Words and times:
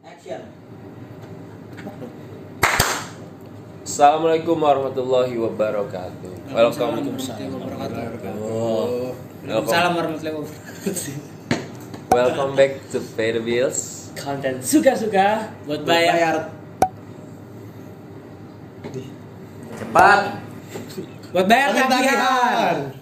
Action. 0.00 0.40
Assalamualaikum 3.84 4.56
warahmatullahi 4.56 5.34
wabarakatuh. 5.36 6.30
Welcome. 6.52 6.90
Waalaikumsalam 7.04 7.50
warahmatullahi 7.52 8.08
wabarakatuh. 8.08 8.40
Oh. 8.48 9.12
Welcome. 9.44 9.68
Salam 9.68 9.92
warahmatullahi 9.98 10.36
wabarakatuh. 10.40 11.14
Welcome 12.10 12.52
back 12.56 12.72
to 12.90 12.98
Pay 13.14 13.36
the 13.36 13.42
Bills. 13.44 14.10
konten 14.20 14.60
suka-suka 14.60 15.48
Buat 15.64 15.82
bayar. 15.88 16.52
Cepat. 19.80 20.20
Buat 21.32 21.46
bayar 21.48 21.68
tagihan. 21.72 22.99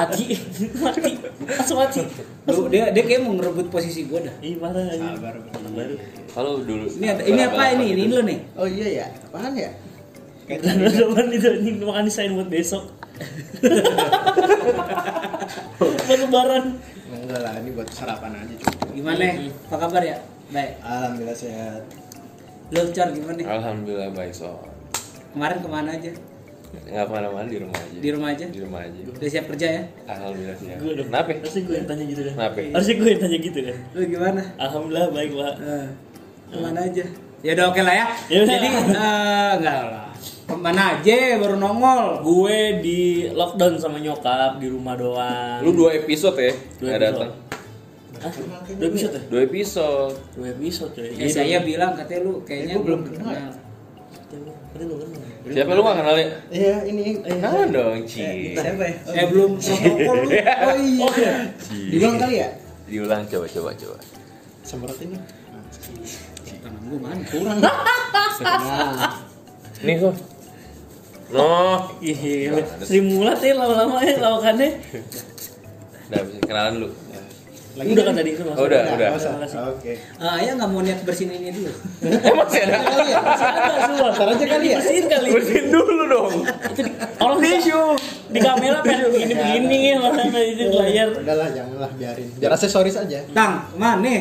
Mati 0.00 0.24
mati 0.80 1.12
langsung 1.44 1.76
mati 1.76 2.00
Lu 2.48 2.66
dia 2.72 2.88
dia 2.90 3.02
kayak 3.04 3.20
mau 3.20 3.36
ngerebut 3.36 3.68
posisi 3.68 4.08
gua 4.08 4.24
dah. 4.24 4.34
marah 4.56 4.88
aja 4.88 5.16
Sabar. 5.16 5.36
baru 5.70 5.94
Halo 6.32 6.50
dulu. 6.64 6.86
Ini 6.88 7.06
ada, 7.10 7.22
ini 7.26 7.40
apa 7.44 7.62
ini? 7.76 7.86
Ini 7.92 8.04
lu 8.08 8.22
nih. 8.24 8.38
Oh 8.56 8.64
iya 8.64 8.86
ya. 9.04 9.06
Apaan 9.28 9.54
ya? 9.54 9.70
karena 10.50 10.90
zaman 10.90 11.30
itu 11.30 11.46
ini 11.62 11.78
makan 11.78 12.10
desain 12.10 12.34
buat 12.34 12.50
besok 12.50 12.82
buat 15.78 16.18
lebaran 16.18 16.74
Enggak 17.10 17.40
lah, 17.46 17.54
ini 17.62 17.70
buat 17.74 17.86
sarapan 17.94 18.34
aja. 18.34 18.54
cuy. 18.58 18.98
Gimana? 18.98 19.22
Apa 19.70 19.76
kabar 19.86 20.02
ya? 20.02 20.18
Baik. 20.50 20.82
Alhamdulillah 20.82 21.38
sehat. 21.38 21.82
Lu 22.74 22.82
Cor 22.90 23.08
gimana? 23.14 23.38
Alhamdulillah 23.46 24.10
baik 24.10 24.34
so. 24.34 24.58
Kemarin 25.30 25.58
ke 25.62 25.68
mana 25.70 25.90
aja? 25.94 26.10
Nggak 26.70 27.02
ke 27.02 27.10
mana-mana 27.10 27.46
di 27.46 27.58
rumah 27.58 27.76
aja. 27.76 27.96
Di 27.96 28.08
rumah 28.10 28.28
aja? 28.30 28.46
Di 28.46 28.60
rumah 28.62 28.80
aja. 28.80 29.00
Udah 29.02 29.28
siap 29.28 29.44
kerja 29.50 29.66
ya? 29.70 29.82
Alhamdulillah 30.06 30.54
sih. 30.54 30.66
gue 30.70 30.92
dong 30.94 31.08
Kenapa? 31.10 31.30
harusnya 31.34 31.62
gue 31.62 31.74
yang 31.74 31.88
tanya 31.88 32.04
gitu 32.06 32.20
kan 32.22 32.32
Kenapa? 32.34 32.58
harusnya 32.70 32.94
gue 32.94 33.08
yang 33.08 33.20
tanya 33.20 33.38
gitu 33.40 33.58
kan 33.60 33.76
Lu 33.90 34.00
gimana? 34.06 34.42
alhamdulillah 34.56 35.06
baik 35.10 35.30
pak 35.32 35.54
Eh, 35.60 35.86
ke 36.46 36.56
mana 36.56 36.80
aja? 36.80 37.04
Ya 37.40 37.50
udah 37.54 37.66
oke 37.68 37.80
lah 37.80 37.94
ya. 37.94 38.06
Ya 38.28 38.38
udah. 38.40 38.52
Jadi 38.52 38.66
eh, 38.68 39.50
enggak 39.56 39.78
lah. 39.88 40.08
Ke 40.44 40.54
mana 40.54 40.82
aja 40.92 41.14
baru 41.38 41.54
nongol. 41.56 42.02
gue 42.20 42.58
di 42.78 43.00
lockdown 43.30 43.74
sama 43.76 43.96
nyokap 43.96 44.58
di 44.58 44.66
rumah 44.66 44.94
doang 44.94 45.58
Lu 45.60 45.72
dua 45.72 45.94
episode 45.96 46.36
ya? 46.36 46.52
Dua 46.76 46.90
episode. 46.90 47.00
datang. 47.00 47.32
Hah? 48.20 48.32
dua 48.68 48.86
episode 48.86 49.12
ya 49.16 49.22
Dua 49.26 49.40
episode. 49.42 50.12
dua 50.36 50.48
episode 50.50 50.92
coy 50.92 51.08
Ya 51.14 51.26
saya 51.26 51.58
bilang 51.60 51.96
katanya 51.96 52.20
lu 52.22 52.42
kayaknya 52.42 52.74
Eh, 52.76 52.82
belum 52.82 53.00
kenal. 53.06 53.48
Lu 54.78 54.94
kenal 55.02 55.50
Siapa 55.50 55.70
lu 55.74 55.80
nggak 55.82 55.96
kenal 55.98 56.16
ya? 56.16 56.28
Iya, 56.54 56.74
ini. 56.86 57.02
Kenalan 57.26 57.68
dong, 57.74 57.98
Ci. 58.06 58.54
Siapa 58.54 58.82
ya? 58.86 58.94
Eh 59.18 59.26
belum 59.26 59.50
protokol 59.58 60.16
lu. 60.22 60.28
Oh 60.70 60.76
iya. 60.78 61.02
oh 61.02 61.12
iya 61.18 61.34
Diulang 61.90 62.16
kali 62.22 62.34
ya? 62.38 62.48
Diulang 62.86 63.22
coba 63.26 63.46
coba 63.50 63.70
coba. 63.74 63.96
Semprotin 64.62 65.08
nih. 65.16 65.22
Tangan 66.62 66.82
gua 66.86 66.98
mana? 67.02 67.22
Kurang. 67.26 67.58
Nah, 68.40 69.20
Nih 69.84 70.00
kok. 70.00 70.16
No. 71.28 71.76
Iya, 72.00 72.56
Sri 72.80 73.04
Mulat 73.04 73.36
ya 73.44 73.52
lama-lama 73.52 74.00
ya 74.00 74.16
lawakannya. 74.16 74.80
Udah 76.08 76.20
bisa 76.24 76.38
kenalan 76.48 76.74
lu. 76.80 76.88
Udah 77.70 78.02
kan 78.02 78.14
tadi 78.18 78.30
itu 78.34 78.42
Oh, 78.42 78.66
udah, 78.66 78.80
udah. 78.98 79.08
usah. 79.14 79.30
Makasih. 79.38 79.58
Oke. 79.70 79.92
Ah, 80.18 80.42
ya 80.42 80.58
nggak 80.58 80.68
mau 80.68 80.82
niat 80.82 81.00
bersihin 81.06 81.30
ini 81.38 81.54
dulu. 81.54 81.70
Eh 82.02 82.34
masih 82.34 82.60
ada. 82.66 82.76
Masih 83.22 83.46
ada 83.46 83.74
semua. 83.86 84.08
Ntar 84.10 84.28
aja 84.34 84.44
kali 84.50 84.66
ya? 84.66 84.76
Bersihin 84.82 85.06
kali. 85.06 85.28
Bersihin 85.30 85.66
dulu 85.70 86.02
dong. 86.10 86.32
Itu 86.44 86.80
di, 86.82 86.92
orang 87.22 87.38
tisu 87.38 87.80
di 88.30 88.38
kamera 88.42 88.78
pengen 88.82 89.06
begini 89.14 89.34
begini 89.34 89.78
ya 89.86 89.96
makanya 90.02 90.40
itu 90.42 90.62
di 90.66 90.76
layar. 90.76 91.08
Udahlah, 91.14 91.48
janganlah 91.54 91.90
biarin. 91.94 92.28
Biar 92.36 92.50
aksesoris 92.54 92.96
aja. 92.98 93.18
Tang, 93.30 93.70
mana? 93.78 94.16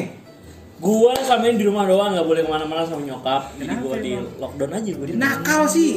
Gua 0.80 1.12
selama 1.20 1.52
ini 1.52 1.58
di 1.60 1.66
rumah 1.68 1.84
doang 1.84 2.16
nggak 2.16 2.28
boleh 2.30 2.42
ke 2.46 2.50
mana-mana 2.50 2.88
sama 2.88 3.04
nyokap. 3.04 3.52
Jadi 3.60 3.74
gua 3.84 3.96
di 4.00 4.10
emang? 4.16 4.32
lockdown 4.40 4.72
aja 4.80 4.90
gua 4.96 5.06
di. 5.06 5.14
Nakal 5.20 5.62
sih. 5.68 5.92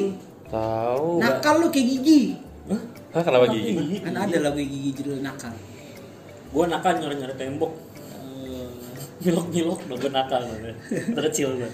Tahu. 0.51 1.23
Nakal 1.23 1.55
lu 1.63 1.67
kayak 1.71 1.87
gigi. 1.87 2.23
Hah? 2.67 2.83
Hah, 3.13 3.23
kenapa 3.23 3.45
gigi? 3.53 4.01
Kan 4.03 4.15
ada 4.17 4.37
lagu 4.41 4.59
gigi 4.59 4.91
judul 4.97 5.23
nakal. 5.23 5.53
Gua 6.53 6.65
nakal 6.69 7.01
nyari-nyari 7.01 7.35
tembok. 7.35 7.73
Milok-milok 9.23 9.79
udah 9.89 9.97
gua 9.99 10.11
nakal 10.13 10.41
gua. 10.45 10.73
Terkecil 10.91 11.49
gua. 11.57 11.71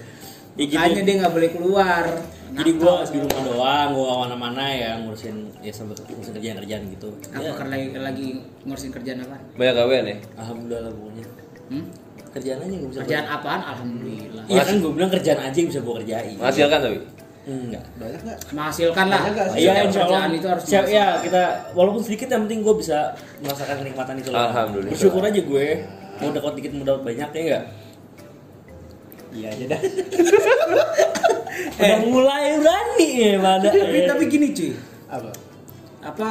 Ya 0.57 0.65
gitu. 0.65 0.75
Makanya 0.75 1.01
dia 1.05 1.15
nggak 1.23 1.33
boleh 1.35 1.49
keluar. 1.51 2.03
Jadi 2.49 2.71
Nakal 2.73 2.81
gua 2.81 2.93
di 3.05 3.17
rumah 3.21 3.41
doang, 3.45 3.87
gua 3.93 4.05
ke 4.07 4.15
mana-mana 4.25 4.63
ya 4.71 4.91
ngurusin 5.03 5.35
ya 5.61 5.71
sambil 5.71 5.95
ngurusin 5.99 6.33
kerjaan-kerjaan 6.39 6.81
gitu. 6.95 7.09
Apa 7.29 7.43
Ya, 7.43 7.51
karena 7.53 7.73
lagi, 7.77 7.87
lagi 7.99 8.27
ngurusin 8.65 8.91
kerjaan 8.95 9.19
apa? 9.23 9.35
Banyak 9.59 9.73
gawean 9.75 10.05
ya? 10.07 10.17
alhamdulillah 10.39 10.81
lah 10.87 10.91
pokoknya. 10.95 11.25
Hmm? 11.69 11.85
Kerjaan 12.29 12.57
aja 12.61 12.73
nggak 12.73 12.89
bisa. 12.93 12.99
Kerjaan 13.05 13.25
apaan? 13.29 13.61
Alhamdulillah. 13.65 14.43
Iya 14.49 14.61
kan 14.65 14.75
gue 14.81 14.91
bilang 14.93 15.11
kerjaan 15.11 15.39
aja 15.41 15.57
yang 15.57 15.69
bisa 15.69 15.79
gue 15.81 15.93
kerjain. 16.05 16.35
Menghasilkan 16.37 16.79
tapi. 16.81 16.97
Enggak. 17.49 17.83
Banyak 17.97 18.21
nggak? 18.21 18.39
Menghasilkan 18.53 19.05
lah. 19.09 19.21
Iya 19.57 19.71
insya 19.89 20.01
Allah. 20.05 20.21
Kerjaan 20.21 20.31
itu 20.37 20.47
harus 20.47 20.63
Siap, 20.69 20.85
ya 20.85 21.05
kita 21.25 21.41
walaupun 21.73 22.01
sedikit 22.05 22.27
yang 22.29 22.45
penting 22.45 22.61
gue 22.61 22.75
bisa 22.77 23.17
merasakan 23.41 23.75
kenikmatan 23.81 24.15
itu 24.21 24.29
lah. 24.29 24.53
Alhamdulillah. 24.53 24.93
Bersyukur 24.93 25.21
aja 25.25 25.41
gue. 25.41 25.67
Mau 26.19 26.29
dapat 26.29 26.51
dikit 26.61 26.71
mau 26.77 26.85
dapat 26.85 27.01
banyak 27.09 27.29
ya 27.33 27.41
enggak. 27.41 27.63
Iya 29.29 29.47
aja 29.49 29.65
dah. 29.73 29.81
Udah 31.79 31.99
mulai 32.05 32.45
berani 32.59 33.09
ya 33.17 33.33
pada. 33.41 33.67
Tapi 33.73 33.97
tapi 34.05 34.23
gini 34.29 34.47
cuy. 34.53 34.71
Apa? 35.09 35.29
Apa 36.05 36.27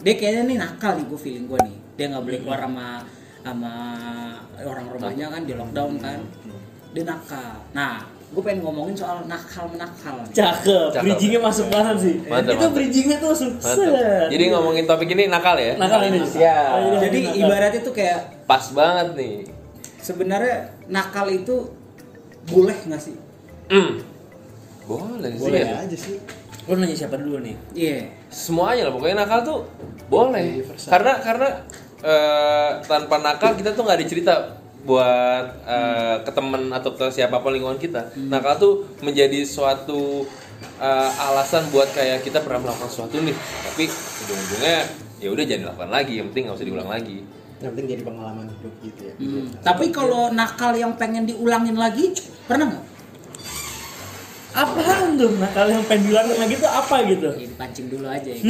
dia 0.00 0.14
kayaknya 0.16 0.42
nih 0.48 0.56
nakal 0.56 0.92
nih 0.96 1.04
gue 1.10 1.18
feeling 1.18 1.46
gue 1.50 1.58
nih. 1.58 1.76
Dia 1.98 2.06
nggak 2.14 2.24
boleh 2.24 2.38
keluar 2.40 2.60
sama 2.62 2.86
sama 3.40 3.72
orang 4.60 4.86
rumahnya 4.92 5.26
kan 5.32 5.42
di 5.42 5.52
lockdown 5.58 5.98
kan. 5.98 6.20
Dia 6.94 7.04
nakal. 7.08 7.56
Nah, 7.74 8.19
gue 8.30 8.42
pengen 8.46 8.62
ngomongin 8.62 8.94
soal 8.94 9.26
nakal 9.26 9.66
menakal. 9.66 10.14
Cakep. 10.30 10.94
Cakep. 10.94 11.02
Bridgingnya 11.02 11.40
masuk 11.42 11.66
banget 11.66 11.96
sih. 11.98 12.14
Mantap, 12.22 12.54
itu 12.54 12.62
mantap. 12.62 12.76
bridgingnya 12.78 13.16
tuh 13.18 13.32
sukses. 13.34 13.76
Jadi 14.30 14.44
ngomongin 14.54 14.84
topik 14.86 15.10
ini 15.10 15.26
nakal 15.26 15.58
ya? 15.58 15.74
nakal 15.74 15.98
ini. 16.06 16.22
Siap. 16.22 16.70
Oh, 16.70 16.78
iya, 16.94 16.98
Jadi 17.10 17.18
nakal. 17.26 17.40
ibaratnya 17.42 17.80
tuh 17.82 17.94
kayak 17.94 18.20
Pas 18.46 18.64
banget 18.70 19.08
nih. 19.18 19.34
sebenarnya 19.98 20.56
nakal 20.86 21.26
itu 21.26 21.74
boleh 22.46 22.78
nggak 22.86 23.02
sih? 23.02 23.18
Hmm. 23.66 23.98
Boleh 24.86 25.30
sih 25.34 25.42
Boleh 25.42 25.60
ya. 25.66 25.82
aja 25.82 25.96
sih. 25.98 26.16
Lu 26.70 26.78
nanya 26.78 26.94
siapa 26.94 27.18
dulu 27.18 27.42
nih? 27.42 27.56
Iya. 27.74 28.14
Semuanya 28.30 28.86
lah 28.86 28.92
pokoknya 28.94 29.26
nakal 29.26 29.40
tuh 29.42 29.58
boleh. 30.06 30.62
Universal. 30.62 30.86
Karena 30.86 31.12
karena 31.18 31.48
eh, 32.00 32.70
tanpa 32.86 33.16
nakal 33.18 33.58
kita 33.58 33.74
tuh 33.74 33.82
nggak 33.82 33.98
ada 33.98 34.06
cerita 34.06 34.34
buat 34.84 35.46
eh, 35.68 36.16
ke 36.24 36.30
temen 36.32 36.72
atau 36.72 36.90
ke 36.96 37.06
siapa 37.12 37.40
pun 37.40 37.52
lingkungan 37.52 37.76
kita. 37.76 38.16
Nakal 38.16 38.54
tuh 38.56 38.74
menjadi 39.04 39.44
suatu 39.44 40.24
eh, 40.80 41.10
alasan 41.30 41.68
buat 41.68 41.92
kayak 41.92 42.24
kita 42.24 42.40
pernah 42.40 42.68
melakukan 42.68 42.88
sesuatu 42.88 43.20
nih, 43.20 43.36
tapi 43.68 43.84
ujung-ujungnya 44.24 44.76
ya 45.20 45.28
udah 45.28 45.44
jangan 45.44 45.62
dilakukan 45.68 45.90
lagi. 45.92 46.12
Yang 46.16 46.26
penting 46.32 46.42
nggak 46.48 46.56
usah 46.56 46.68
diulang 46.68 46.90
lagi. 46.90 47.18
Yang 47.60 47.70
penting 47.76 47.86
jadi 47.92 48.02
pengalaman 48.08 48.46
hidup 48.48 48.74
gitu 48.80 49.00
ya. 49.04 49.14
Hmm. 49.20 49.46
Tapi 49.60 49.84
kalau 49.92 50.32
nakal 50.32 50.72
yang 50.72 50.96
pengen 50.96 51.28
diulangin 51.28 51.76
lagi, 51.76 52.16
pernah 52.48 52.72
nggak? 52.72 52.84
Apaan 54.50 55.14
tuh 55.14 55.30
nakal 55.38 55.70
yang 55.70 55.84
pengen 55.86 56.10
bilangin 56.10 56.36
lagi 56.42 56.54
tuh 56.58 56.66
apa 56.66 56.96
gitu? 57.06 57.28
Ya, 57.38 57.46
dipancing 57.46 57.86
dulu 57.86 58.06
aja 58.10 58.30
ya. 58.30 58.42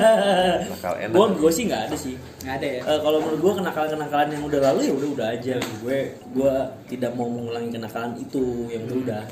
Nakal 0.76 0.94
enak. 1.00 1.14
Gue 1.16 1.26
gue 1.40 1.52
sih 1.52 1.64
nggak 1.64 1.82
ada 1.88 1.96
sih. 1.96 2.14
Nggak 2.44 2.54
ada 2.60 2.68
ya. 2.68 2.80
Eh, 2.84 2.98
kalau 3.00 3.18
menurut 3.24 3.40
gue 3.40 3.52
kenakalan-kenakalan 3.64 4.28
yang 4.36 4.42
udah 4.44 4.60
lalu 4.60 4.80
ya 4.84 4.92
udah 4.92 5.08
udah 5.16 5.26
aja 5.32 5.54
gue 5.56 5.98
gue 6.12 6.54
tidak 6.92 7.10
mau 7.16 7.28
mengulangi 7.28 7.72
kenakalan 7.72 8.12
itu 8.20 8.68
yang 8.68 8.84
udah 8.84 8.96
udah 9.00 9.22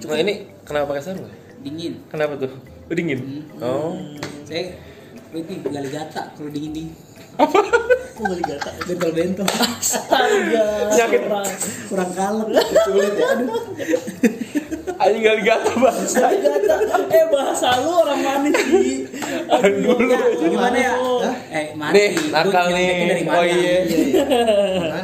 Cuma 0.00 0.14
ini 0.16 0.48
kenapa 0.64 0.84
pakai 0.96 1.02
sarung? 1.04 1.28
Dingin. 1.60 1.92
Kenapa 2.08 2.32
tuh? 2.40 2.52
Oh, 2.88 2.94
dingin. 2.96 3.20
Oh. 3.60 3.92
Saya 4.48 4.72
ini 5.36 5.54
gali 5.60 5.90
gata 5.92 6.32
kalau 6.32 6.48
dingin 6.48 6.72
dingin. 6.72 7.07
Kok 7.38 8.18
gak 8.18 8.36
digata 8.42 8.70
Bentol 8.82 9.10
bentol. 9.14 9.46
astaga 9.46 10.66
Sakit. 10.90 11.20
kurang 11.22 11.46
Kurang 11.86 12.10
kalem. 12.18 12.48
Sulit 12.82 13.14
ya. 13.14 13.26
Aduh. 13.38 13.62
Anjing 14.98 15.22
gak 15.22 15.36
digata 15.38 15.70
bahasa. 15.78 16.24
gata 16.34 16.74
eh 17.14 17.24
bahasa 17.30 17.68
lu 17.78 17.90
orang 18.02 18.20
manis 18.20 18.54
sih 18.58 19.06
Aduh. 19.46 19.96
Ya, 20.02 20.18
gimana 20.34 20.78
ya? 20.78 20.92
Oh. 20.98 21.22
Eh, 21.48 21.66
mati. 21.78 21.94
Nih, 21.94 22.08
Lu 22.18 22.28
nakal 22.34 22.66
nih. 22.74 22.88
Dari 23.06 23.22
mana? 23.22 23.38
Oh 23.38 23.44
iya. 23.46 23.56
Iya, 23.56 23.76
iya. 23.86 24.24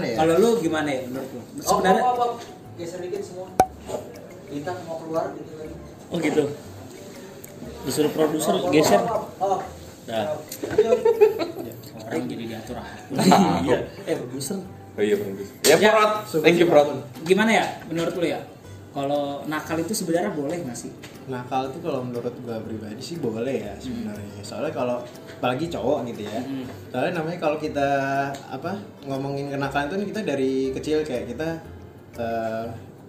Ya? 0.02 0.14
Kalau 0.18 0.34
lu 0.42 0.48
gimana 0.58 0.88
ya 0.90 1.00
menurut 1.06 1.30
lu? 1.30 1.40
Sebenarnya 1.62 2.02
geser 2.74 2.98
dikit 3.06 3.22
semua 3.22 3.46
kita 4.50 4.70
mau 4.86 4.98
keluar 5.02 5.30
gitu 5.38 5.52
lagi 5.58 5.74
oh 6.10 6.18
gitu 6.18 6.44
disuruh 7.86 8.10
produser 8.10 8.54
geser 8.74 9.02
oh 9.38 9.62
dah 10.10 10.34
orang 11.96 12.26
jadi 12.26 12.44
diatur 12.48 12.76
ah. 12.76 12.88
iya 13.60 13.78
eh 14.04 14.16
produser 14.16 14.58
Oh 14.94 15.02
iya 15.02 15.18
Prot. 15.18 15.34
Ya 15.66 15.74
Ya. 15.74 15.90
Prot. 15.90 16.22
Thank 16.38 16.54
you 16.56 16.70
Prot. 16.70 16.86
Gimana 17.22 17.50
ya 17.50 17.66
menurut 17.84 18.14
lu 18.14 18.22
ya? 18.24 18.38
Kalau 18.90 19.42
nakal 19.44 19.74
itu 19.76 19.90
sebenarnya 19.90 20.30
boleh 20.30 20.62
nggak 20.62 20.78
sih? 20.78 20.94
nakal 21.24 21.72
tuh 21.72 21.80
kalau 21.80 22.04
menurut 22.04 22.36
gua 22.44 22.60
pribadi 22.60 23.00
sih 23.00 23.16
boleh 23.16 23.64
ya 23.64 23.72
sebenarnya 23.80 24.44
soalnya 24.44 24.68
kalau 24.70 25.00
apalagi 25.34 25.66
cowok 25.66 26.04
gitu 26.06 26.28
ya 26.28 26.36
Hmm. 26.36 26.68
soalnya 26.92 27.16
namanya 27.16 27.40
kalau 27.40 27.56
kita 27.56 27.88
apa 28.44 28.76
ngomongin 29.02 29.48
kenakalan 29.48 29.88
itu 29.96 30.12
kita 30.12 30.20
dari 30.20 30.52
kecil 30.70 31.00
kayak 31.00 31.32
kita 31.32 31.48
eh, 32.20 32.64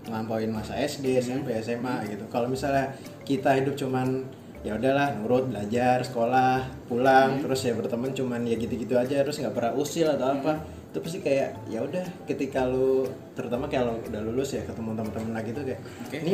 ngelampauin 0.07 0.47
masa 0.47 0.79
SD 0.79 1.19
SMP 1.19 1.51
SMA 1.59 2.07
gitu 2.07 2.23
kalau 2.31 2.47
misalnya 2.47 2.95
kita 3.27 3.51
hidup 3.53 3.75
cuman 3.75 4.23
ya 4.65 4.73
udahlah 4.73 5.13
nurut 5.21 5.45
belajar 5.53 6.01
sekolah 6.01 6.65
pulang 6.89 7.37
terus 7.37 7.61
ya 7.69 7.77
berteman 7.77 8.17
cuman 8.17 8.41
ya 8.49 8.57
gitu-gitu 8.57 8.97
aja 8.97 9.21
terus 9.21 9.37
nggak 9.37 9.53
pernah 9.53 9.77
usil 9.77 10.09
atau 10.17 10.33
apa. 10.33 10.65
Itu 10.89 11.03
pasti 11.05 11.19
kayak 11.21 11.69
ya 11.69 11.85
udah 11.85 12.05
ketika 12.25 12.65
lu 12.65 13.05
terutama 13.37 13.69
kayak 13.69 13.85
lo 13.85 14.01
udah 14.01 14.21
lulus 14.25 14.57
ya 14.57 14.65
ketemu 14.65 14.97
teman-teman 14.97 15.31
lagi 15.37 15.53
tuh 15.53 15.63
kayak 15.69 15.81
Oke. 16.09 16.17
ini 16.25 16.33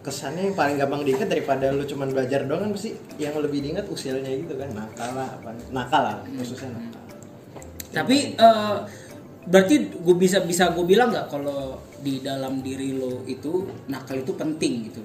kesannya 0.00 0.50
yang 0.50 0.56
paling 0.56 0.76
gampang 0.80 1.04
diingat 1.04 1.28
daripada 1.28 1.68
lu 1.70 1.84
cuman 1.84 2.08
belajar 2.10 2.48
doang 2.48 2.64
kan 2.66 2.70
pasti 2.74 2.96
yang 3.20 3.36
lebih 3.38 3.60
diingat 3.62 3.86
usilnya 3.86 4.32
gitu 4.34 4.58
kan. 4.58 4.72
Nakal 4.74 5.10
lah 5.14 5.28
apa 5.38 5.50
nakal 5.70 6.02
lah 6.02 6.16
khususnya 6.40 6.74
nakal. 6.74 7.02
Tapi 7.94 8.16
eh, 8.34 8.76
berarti 9.46 9.74
gue 9.94 10.16
bisa 10.18 10.42
bisa 10.42 10.74
gue 10.74 10.84
bilang 10.88 11.14
nggak 11.14 11.28
kalau 11.30 11.78
di 12.00 12.24
dalam 12.24 12.64
diri 12.64 12.96
lo 12.96 13.22
itu 13.28 13.68
nakal 13.92 14.18
itu 14.18 14.32
penting 14.34 14.88
gitu. 14.90 15.04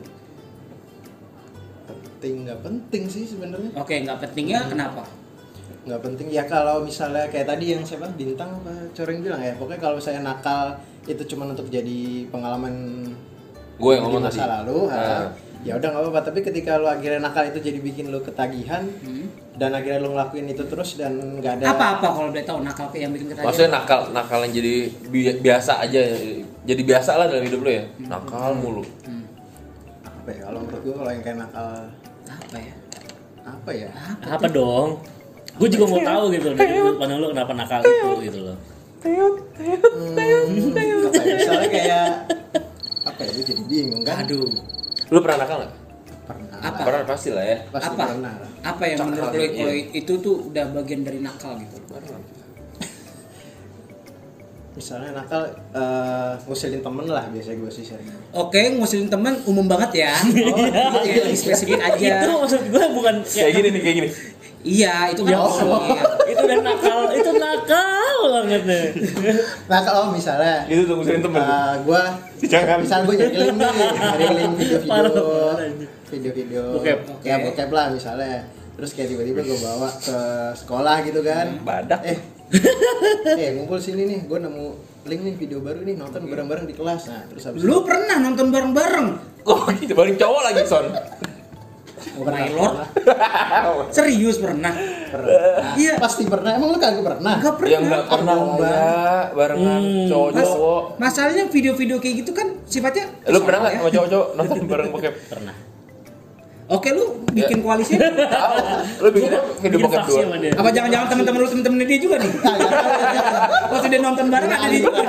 Penting 2.25 2.41
nggak 2.41 2.59
penting 2.59 3.03
sih 3.05 3.23
sebenarnya 3.23 3.69
Oke 3.75 4.01
nggak 4.01 4.17
pentingnya 4.19 4.65
kenapa? 4.65 5.05
nggak 5.85 6.01
penting 6.01 6.27
ya 6.27 6.41
kalau 6.43 6.81
misalnya 6.81 7.29
kayak 7.29 7.45
tadi 7.45 7.65
yang 7.71 7.85
siapa 7.85 8.09
bintang 8.11 8.49
apa 8.55 8.73
coreng 8.91 9.21
bilang 9.21 9.37
ya 9.37 9.53
pokoknya 9.53 9.77
kalau 9.79 10.01
saya 10.01 10.17
nakal 10.19 10.73
itu 11.05 11.21
cuma 11.27 11.45
untuk 11.45 11.69
jadi 11.69 11.99
pengalaman 12.27 13.05
Gue 13.77 13.93
yang 13.93 14.09
ngomong 14.09 14.25
masa 14.25 14.41
tadi. 14.41 14.53
lalu 14.57 14.77
Ah. 14.89 15.29
ya 15.61 15.77
udah 15.77 15.85
nggak 15.87 16.03
apa-apa 16.03 16.21
tapi 16.23 16.39
ketika 16.41 16.77
lu 16.77 16.87
akhirnya 16.87 17.21
nakal 17.21 17.45
itu 17.45 17.59
jadi 17.59 17.77
bikin 17.77 18.09
lu 18.09 18.17
ketagihan 18.19 18.81
Hmm. 18.99 19.29
dan 19.53 19.69
akhirnya 19.71 20.01
lu 20.01 20.09
ngelakuin 20.11 20.45
itu 20.47 20.63
terus 20.63 20.89
dan 20.95 21.13
nggak 21.37 21.61
ada 21.61 21.65
Apa-apa 21.71 22.07
kalau 22.11 22.29
boleh 22.29 22.41
tahu 22.43 22.59
nakal 22.61 22.89
yang 22.91 23.11
bikin 23.11 23.29
ketagihan? 23.29 23.45
Maksudnya 23.45 23.71
nakal 23.71 23.99
nakal 24.09 24.39
yang 24.41 24.53
jadi 24.55 24.73
bi- 25.05 25.37
biasa 25.39 25.71
aja 25.79 26.01
jadi 26.63 26.81
biasa 26.83 27.11
lah 27.15 27.25
dalam 27.27 27.43
hidup 27.43 27.61
lo 27.61 27.69
ya. 27.71 27.85
Nakal 28.01 28.51
mulu. 28.55 28.81
Hmm. 29.03 29.21
apa 30.03 30.29
ya 30.31 30.39
kalau 30.43 30.59
menurut 30.59 30.81
gua 30.81 30.95
kalau 30.97 31.11
yang 31.11 31.21
kayak 31.21 31.37
nakal 31.39 31.67
Apa 32.55 32.63
ya? 32.63 32.73
apa 33.45 33.71
ya 33.75 33.89
Apa 34.31 34.47
dong? 34.47 35.03
Gue 35.59 35.69
juga 35.71 35.85
mau 35.87 35.99
tahu 36.01 36.23
gitu 36.35 36.47
dari 36.55 36.75
sudut 36.75 36.97
pandang 36.99 37.19
lu 37.19 37.27
kenapa 37.31 37.51
nakal 37.55 37.79
itu 37.83 38.09
gitu 38.31 38.39
loh. 38.51 38.57
Hmm, 39.05 40.17
apa 40.17 40.81
ya 40.81 40.95
misalnya 41.37 41.69
kayak 41.69 42.07
apa 43.05 43.21
ya 43.21 43.31
jadi 43.45 43.63
bingung 43.69 44.01
kan 44.01 44.25
Aduh. 44.25 44.49
Lu 45.13 45.19
pernah 45.21 45.45
nakal 45.45 45.57
nggak? 45.61 45.73
pernah 46.25 46.57
Apa? 46.57 46.81
Pernah 46.81 47.05
pasti 47.05 47.29
lah 47.29 47.45
ya. 47.45 47.57
pasti 47.69 47.93
apa? 47.93 48.03
pernah. 48.09 48.33
Apa 48.65 48.83
yang 48.89 48.97
menurut 49.05 49.29
lo 49.29 49.37
iya. 49.37 49.49
kalau 49.53 49.73
itu 49.93 50.13
tuh 50.17 50.35
udah 50.49 50.65
bagian 50.73 51.01
dari 51.05 51.19
nakal 51.21 51.53
gitu? 51.61 51.77
Misalnya 54.75 55.15
nakal 55.15 55.41
eh, 55.71 56.33
ngusilin 56.41 56.79
temen 56.79 57.07
lah 57.07 57.25
biasanya 57.25 57.57
gue 57.57 57.71
sih 57.71 57.81
sering 57.81 58.05
Oke, 58.31 58.59
ngusilin 58.71 59.07
temen 59.07 59.39
umum 59.45 59.65
banget 59.65 60.03
ya. 60.03 60.13
Oh, 60.91 60.99
iya, 61.01 61.23
lebih 61.23 61.33
spesifik 61.33 61.79
aja. 61.79 62.21
Itu 62.21 62.35
maksud 62.35 62.61
gue 62.67 62.83
bukan 62.91 63.15
Kayak 63.23 63.51
gini 63.53 63.67
nih, 63.69 63.81
kayak 63.81 63.95
gini. 63.95 64.09
Iya, 64.61 64.95
itu 65.09 65.21
kan 65.21 65.31
Ya. 65.31 65.39
Allah, 65.39 65.81
itu 66.25 66.41
udah 66.41 66.59
nakal, 66.59 66.99
itu 67.13 67.31
nakal 67.31 68.17
banget 68.33 68.61
nih. 68.65 68.85
nah 69.65 69.79
kalau 69.79 70.09
misalnya 70.09 70.65
Itu 70.65 70.83
tuh 70.83 70.95
ngusilin 70.97 71.21
temen. 71.21 71.39
eh, 71.39 71.73
gue 71.79 72.01
Jangan. 72.43 72.77
misal 72.77 72.99
gue 73.03 73.15
nyari 73.15 73.37
link 73.37 73.55
nih 73.55 73.71
nyari 73.95 74.25
link 74.33 74.53
video-video 74.57 75.25
video-video 76.11 76.63
Bokep. 76.73 76.99
ya 77.21 77.35
Oke. 77.37 77.43
bokep 77.47 77.69
lah 77.71 77.85
misalnya 77.89 78.43
terus 78.73 78.91
kayak 78.91 79.07
tiba-tiba 79.09 79.39
gue 79.41 79.57
bawa 79.57 79.87
ke 79.93 80.17
sekolah 80.53 80.95
gitu 81.01 81.21
kan 81.21 81.47
Badak. 81.61 82.01
eh 82.03 82.17
eh 83.41 83.49
ngumpul 83.53 83.77
sini 83.77 84.03
nih 84.05 84.19
gue 84.25 84.39
nemu 84.39 84.65
link 85.05 85.21
nih 85.21 85.33
video 85.35 85.59
baru 85.61 85.81
nih 85.81 85.95
nonton 85.95 86.25
bareng-bareng 86.25 86.65
di 86.65 86.73
kelas 86.73 87.01
nah 87.07 87.21
terus 87.27 87.43
habis 87.45 87.61
Lu 87.61 87.85
pernah 87.85 88.17
nonton 88.17 88.49
bareng-bareng? 88.49 89.07
Oh 89.45 89.69
gitu, 89.77 89.93
bareng 89.93 90.17
cowok 90.17 90.41
lagi 90.41 90.65
son. 90.65 90.85
Lord. 92.15 92.75
Serius 93.95 94.37
pernah? 94.39 94.71
pernah. 95.05 95.73
Iya. 95.75 95.95
pasti 95.99 96.23
pernah 96.27 96.55
emang 96.55 96.75
lu 96.75 96.79
kagak 96.79 97.03
pernah 97.03 97.33
Enggak 97.39 97.55
pernah. 97.59 97.71
Yang 97.71 97.83
nggak 97.87 98.03
pernah 98.07 98.33
Lomba. 98.35 98.65
ya 98.67 98.91
barengan 99.31 99.81
Hmm. 99.85 100.07
cowok-cowok. 100.11 100.83
Masalahnya 100.97 101.43
video-video 101.47 101.97
kayak 101.99 102.15
gitu 102.23 102.31
kan 102.31 102.47
sifatnya 102.65 103.05
Lu 103.27 103.39
pernah 103.43 103.59
nggak 103.67 103.73
ya? 103.73 103.79
sama 103.79 103.89
cowok-cowok 103.91 104.27
nonton 104.35 104.57
bareng 104.71 104.89
bokep? 104.91 105.13
Pernah. 105.29 105.55
Oke, 106.65 106.89
lu 106.97 107.21
bikin 107.29 107.61
koalisi 107.61 107.93
Tahu. 107.93 108.53
Lu 109.05 109.09
bikin 109.13 109.29
video 109.61 109.77
bokep 109.85 110.01
dua. 110.09 110.21
dia. 110.41 110.51
apa 110.57 110.69
jangan-jangan 110.73 111.07
teman-teman 111.13 111.39
lu 111.45 111.47
teman-teman 111.53 111.77
dia 111.85 111.99
juga 112.01 112.15
nih? 112.17 112.31
Waktu 113.75 113.87
dia 113.93 114.01
nonton 114.01 114.25
bareng 114.33 114.49
ada 114.49 114.65
di 114.73 114.81
juga. 114.81 115.01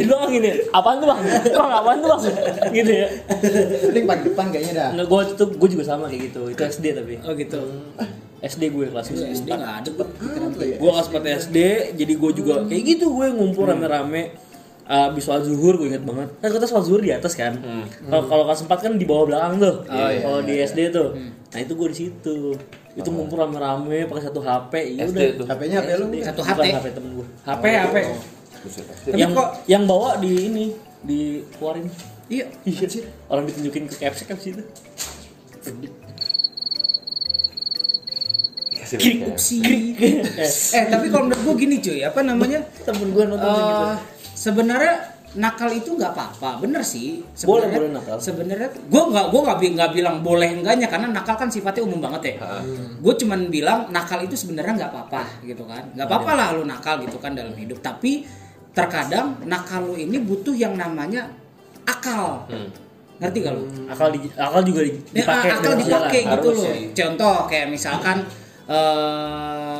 Di 0.00 0.06
doang 0.08 0.32
gini, 0.32 0.50
apaan 0.72 0.96
tuh 1.04 1.12
bang? 1.12 1.20
Bang, 1.52 1.72
apaan 1.84 1.96
tuh 2.00 2.08
bang? 2.16 2.22
Gitu 2.72 2.92
ya. 2.96 3.06
link 3.92 4.04
paling 4.08 4.24
depan 4.24 4.46
kayaknya 4.48 4.72
dah 4.72 4.88
Nggak, 4.96 5.06
gue 5.12 5.20
itu 5.36 5.44
gue 5.52 5.68
juga 5.68 5.84
sama 5.84 6.04
kayak 6.08 6.22
gitu. 6.32 6.42
Itu 6.48 6.62
SD 6.64 6.84
tapi. 6.96 7.14
Oh 7.28 7.32
gitu. 7.36 7.60
SD 8.42 8.62
gue 8.72 8.84
kelas 8.88 9.06
Lu 9.12 9.24
SD 9.28 9.48
nggak 9.52 9.74
ada 9.84 9.90
tuh. 9.92 10.08
Gue 10.80 10.90
kelas 10.96 11.08
4 11.12 11.40
SD, 11.44 11.58
jadi 11.92 12.12
gue 12.16 12.30
juga 12.32 12.54
kayak 12.64 12.82
gitu 12.88 13.12
gue 13.12 13.26
ngumpul 13.36 13.68
rame-rame. 13.68 14.51
Uh, 14.92 15.08
habis 15.08 15.24
sholat 15.24 15.48
zuhur 15.48 15.80
gue 15.80 15.88
inget 15.88 16.04
banget. 16.04 16.28
Kan 16.44 16.52
kita 16.52 16.68
sholat 16.68 16.84
zuhur 16.84 17.00
di 17.00 17.08
atas 17.08 17.32
kan? 17.32 17.56
Kalau 18.04 18.28
kalau 18.28 18.44
kelas 18.44 18.68
4 18.68 18.76
kan 18.76 18.92
di 19.00 19.08
bawah 19.08 19.24
belakang 19.24 19.56
tuh. 19.56 19.88
Oh, 19.88 20.08
iya, 20.12 20.20
kalau 20.20 20.38
iya, 20.44 20.48
di 20.48 20.54
iya. 20.60 20.68
SD 20.68 20.80
tuh. 20.92 21.16
Nah 21.48 21.58
itu 21.64 21.72
gue 21.72 21.88
di 21.88 21.96
situ. 21.96 22.36
Itu 22.92 23.08
ngumpul 23.08 23.40
rame-rame 23.40 24.04
pakai 24.04 24.28
satu 24.28 24.44
HP 24.44 25.00
ya 25.00 25.08
SD 25.08 25.40
udah. 25.40 25.56
HP-nya 25.56 25.76
HP 25.80 25.88
lu? 25.96 26.06
Satu 26.20 26.40
HP. 26.44 26.60
HP 26.76 26.86
temen 26.92 27.10
gue 27.16 27.26
HP 27.48 27.64
HP. 27.72 27.96
Yang 29.16 29.30
kok 29.32 29.48
yang 29.64 29.82
bawa 29.88 30.20
di 30.20 30.30
ini 30.52 30.64
dikeluarin 31.02 31.90
iya 32.30 32.46
iya. 32.62 32.86
sih 32.86 33.02
orang 33.26 33.44
ditunjukin 33.50 33.90
ke 33.90 33.96
capsek 33.98 34.30
itu 34.38 34.62
Kiri. 38.92 39.24
link 39.24 39.24
ya. 39.24 39.36
sih. 39.40 39.64
eh 40.76 40.84
tapi 40.92 41.08
kalau 41.08 41.24
menurut 41.24 41.40
gua 41.48 41.54
gini 41.56 41.80
cuy, 41.80 42.04
apa 42.04 42.20
namanya? 42.20 42.60
temen 42.84 43.08
gue 43.08 43.24
nonton 43.24 43.48
Eh, 43.48 43.56
gitu 43.56 43.84
sebenarnya 44.42 44.94
nakal 45.32 45.70
itu 45.70 45.96
nggak 45.96 46.12
apa-apa 46.12 46.60
bener 46.60 46.82
sih 46.84 47.22
Boleh, 47.46 47.64
Sebenarnya- 47.64 47.72
boleh 47.72 47.90
nakal. 47.94 48.16
sebenarnya 48.18 48.68
gue 48.68 49.02
nggak 49.06 49.26
gue 49.30 49.40
nggak 49.40 49.58
nggak 49.72 49.90
bilang 49.94 50.16
boleh 50.20 50.50
enggaknya 50.52 50.86
karena 50.86 51.08
nakal 51.08 51.36
kan 51.36 51.48
sifatnya 51.48 51.82
umum 51.82 52.02
banget 52.02 52.36
ya 52.36 52.60
gue 52.98 53.14
cuman 53.16 53.40
bilang 53.48 53.88
nakal 53.88 54.20
itu 54.20 54.34
sebenarnya 54.34 54.76
nggak 54.76 54.90
apa-apa 54.92 55.22
gitu 55.42 55.64
kan 55.64 55.88
nggak 55.94 56.04
apa-apa 56.04 56.30
lah 56.34 56.46
lu 56.52 56.66
nakal 56.66 57.00
gitu 57.00 57.16
kan 57.16 57.32
dalam 57.32 57.54
hidup 57.54 57.80
tapi 57.80 58.26
terkadang 58.72 59.40
nakal 59.46 59.84
lu 59.84 59.94
ini 59.94 60.20
butuh 60.20 60.52
yang 60.52 60.74
namanya 60.74 61.32
akal 61.84 62.44
Hmm. 62.48 62.68
ngerti 63.16 63.38
gak 63.40 63.54
lu 63.54 63.64
akal 63.86 64.08
di, 64.10 64.18
akal 64.34 64.60
juga 64.62 64.80
Ya, 64.82 64.92
dipakai 65.14 65.48
akal 65.48 65.62
dengan 65.70 65.80
dipakai 65.80 66.20
jalan. 66.20 66.32
gitu 66.34 66.48
loh. 66.50 66.64
sih. 66.66 66.80
Contoh 66.92 67.36
kayak 67.46 67.66
misalkan 67.68 68.16
eh 68.66 69.78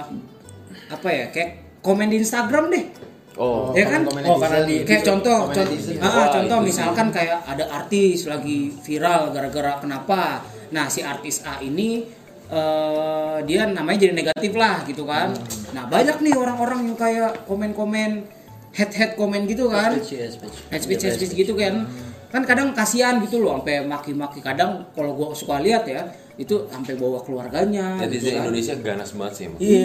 apa 0.89 1.09
ya? 1.09 1.27
Kayak 1.29 1.51
komen 1.81 2.07
di 2.07 2.21
Instagram 2.21 2.71
deh. 2.71 2.85
Oh. 3.33 3.73
ya 3.73 3.89
kan? 3.89 4.05
Oh, 4.05 4.37
karena 4.37 4.61
di- 4.69 4.85
Kayak 4.85 5.03
contoh, 5.09 5.49
komen 5.49 5.57
contoh, 5.57 5.73
netizen. 5.73 5.97
ah, 6.05 6.29
contoh 6.29 6.59
misalkan 6.61 7.09
kayak 7.09 7.39
ada 7.43 7.65
artis 7.73 8.29
lagi 8.29 8.69
viral 8.85 9.33
gara-gara 9.33 9.81
kenapa? 9.81 10.45
Nah 10.69 10.87
si 10.89 11.01
artis 11.01 11.41
A 11.43 11.57
ini 11.61 12.05
eh, 12.53 13.37
dia 13.49 13.65
namanya 13.65 14.05
jadi 14.05 14.12
negatif 14.12 14.53
lah 14.53 14.85
gitu 14.85 15.09
kan. 15.09 15.33
Nah 15.73 15.89
banyak 15.89 16.21
nih 16.21 16.35
orang-orang 16.37 16.93
yang 16.93 16.97
kayak 16.97 17.49
komen-komen 17.49 18.29
head-head 18.73 19.17
komen 19.17 19.45
gitu 19.45 19.69
kan 19.69 19.93
ya, 19.93 20.01
speech. 20.01 20.57
hate 20.73 20.83
speech, 20.83 21.05
speech 21.05 21.33
gitu 21.37 21.53
kan 21.53 21.85
kan 22.33 22.41
kadang 22.49 22.73
kasihan 22.73 23.21
gitu 23.21 23.45
loh 23.45 23.61
sampai 23.61 23.85
maki-maki 23.85 24.41
kadang 24.41 24.89
kalau 24.97 25.12
gua 25.12 25.37
suka 25.37 25.61
lihat 25.61 25.85
ya 25.85 26.09
itu 26.33 26.65
sampai 26.65 26.97
bawa 26.97 27.21
keluarganya 27.21 28.01
Netizen 28.01 28.09
gitu 28.09 28.27
kan. 28.33 28.41
Indonesia 28.49 28.75
ganas 28.81 29.11
banget 29.12 29.33
sih 29.37 29.45
emang. 29.47 29.61
Iya, 29.61 29.85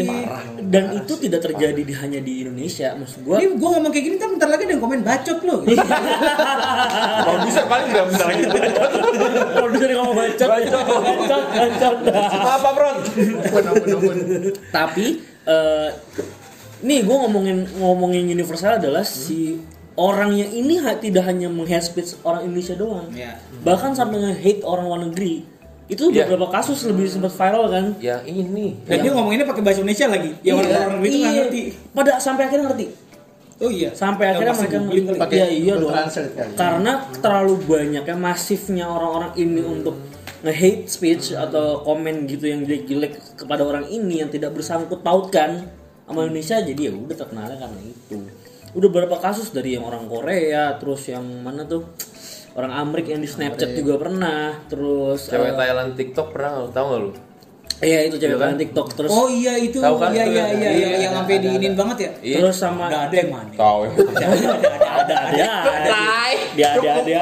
dan 0.64 0.84
itu 0.96 1.14
tidak 1.20 1.42
terjadi 1.44 1.82
di 1.84 1.94
hanya 1.94 2.20
di 2.20 2.34
Indonesia. 2.40 2.96
Maksud 2.96 3.20
gua, 3.22 3.36
ini 3.38 3.52
gua 3.56 3.70
ngomong 3.76 3.92
kayak 3.92 4.06
gini 4.06 4.16
kan 4.16 4.30
bentar 4.32 4.48
lagi 4.48 4.64
ada 4.64 4.72
yang 4.72 4.80
komen 4.80 5.04
bacot 5.04 5.40
loh 5.44 5.60
gitu. 5.62 5.84
Produser 7.28 7.64
paling 7.68 7.88
udah 7.92 8.04
bentar 8.08 8.26
lagi. 8.26 8.44
produser 9.54 9.90
ngomong 9.94 10.16
bacot, 10.16 10.48
bacot, 10.48 10.84
bacot, 11.28 11.96
bacot. 12.08 12.42
Apa, 12.48 12.70
Bro? 12.72 12.90
Tapi, 14.70 15.06
eh, 15.44 15.90
nih 16.80 17.00
gue 17.04 17.18
ngomongin 17.18 17.58
ngomongin 17.76 18.24
universal 18.24 18.78
adalah 18.78 19.02
si 19.02 19.58
orangnya 19.98 20.46
ini 20.46 20.78
ha- 20.78 20.96
tidak 20.96 21.26
hanya 21.26 21.50
meng-hate 21.50 21.82
speech 21.84 22.22
orang 22.22 22.46
Indonesia 22.46 22.78
doang, 22.78 23.10
ya 23.12 23.34
bahkan 23.66 23.92
sampai 23.92 24.22
nge-hate 24.22 24.62
orang 24.62 24.86
luar 24.86 25.02
negeri. 25.04 25.57
Itu 25.88 26.12
Iya. 26.12 26.28
beberapa 26.28 26.52
kasus 26.52 26.84
lebih 26.84 27.08
sempat 27.08 27.32
viral 27.32 27.66
kan. 27.68 27.86
Yang 27.98 28.22
ini. 28.28 28.68
dan 28.84 28.98
dia 29.00 29.12
ngomonginnya 29.12 29.48
pakai 29.48 29.64
bahasa 29.64 29.80
Indonesia 29.80 30.08
lagi 30.08 30.32
ya 30.40 30.52
orang 30.54 30.68
orang 30.68 31.00
itu 31.02 31.18
nggak 31.18 31.32
Iya. 31.32 31.42
ngerti 31.44 31.62
Pada 31.92 32.12
sampai 32.20 32.44
akhirnya 32.46 32.66
ngerti. 32.68 32.86
Oh 33.58 33.72
iya. 33.72 33.90
sampai 33.90 34.24
Yang 34.26 34.34
akhirnya 34.36 34.54
mereka 34.54 34.78
kali. 34.78 35.18
Pakai 35.18 35.38
Iya, 35.38 35.48
iya 35.50 35.74
dong. 35.76 35.90
Translate 35.90 36.32
kali. 36.32 36.52
karena 36.54 36.92
terlalu 37.18 37.54
banyaknya 37.64 38.16
masifnya 38.16 38.86
orang-orang 38.86 39.32
ini 39.36 39.62
untuk 39.64 39.96
nge-hate 40.38 40.86
speech 40.86 41.26
atau 41.34 41.82
komen 41.82 42.30
gitu 42.30 42.46
yang 42.46 42.62
jelek-jelek 42.62 43.18
kepada 43.34 43.66
orang 43.66 43.90
ini 43.90 44.22
yang 44.22 44.30
tidak 44.30 44.54
bersangkut 44.54 45.02
pautkan 45.02 45.66
sama 46.06 46.24
Indonesia 46.24 46.62
jadi 46.62 46.82
ya 46.88 46.92
udah 46.94 47.16
terkenalnya 47.18 47.58
karena 47.58 47.80
itu 47.82 48.18
udah 48.72 48.90
berapa 48.92 49.18
kasus 49.18 49.50
dari 49.50 49.74
yang 49.74 49.84
orang 49.84 50.06
Korea 50.06 50.78
terus 50.78 51.10
yang 51.10 51.26
mana 51.42 51.66
tuh 51.66 51.90
orang 52.58 52.74
Amerika 52.74 53.14
yang 53.14 53.22
di 53.22 53.30
Snapchat 53.30 53.70
juga 53.72 54.02
pernah 54.02 54.58
terus 54.66 55.30
Cewek 55.30 55.54
eh, 55.54 55.56
Thailand 55.56 55.94
TikTok 55.94 56.34
pernah 56.34 56.52
lu 56.58 56.74
tahu 56.74 56.86
nggak 56.90 57.00
lu? 57.00 57.12
iya 57.78 58.10
itu 58.10 58.18
cewek 58.18 58.34
Iya 58.34 58.42
kan? 58.42 58.50
kan 58.50 58.58
TikTok 58.58 58.88
terus 58.98 59.14
Oh 59.14 59.30
iya 59.30 59.54
itu. 59.62 59.78
Tahu 59.78 60.02
kan 60.02 60.10
Iya 60.10 60.26
iya 60.26 60.50
ya? 60.50 60.58
iya 60.58 60.70
iya 60.74 60.88
yang 60.98 61.14
sampai 61.14 61.38
ada, 61.38 61.44
diinin 61.46 61.70
ada. 61.70 61.80
banget 61.86 61.98
ya. 62.02 62.10
Iya. 62.26 62.38
terus 62.42 62.58
sama 62.58 62.90
Udah 62.90 63.02
ada 63.06 63.14
yang 63.14 63.30
mana? 63.30 63.52
Tahu 63.54 63.80
ya. 63.86 63.94
ada 63.94 64.26
ada 64.98 65.38
dia 65.38 65.54
dia 66.58 66.70
dia 66.74 66.94
dia 67.06 67.22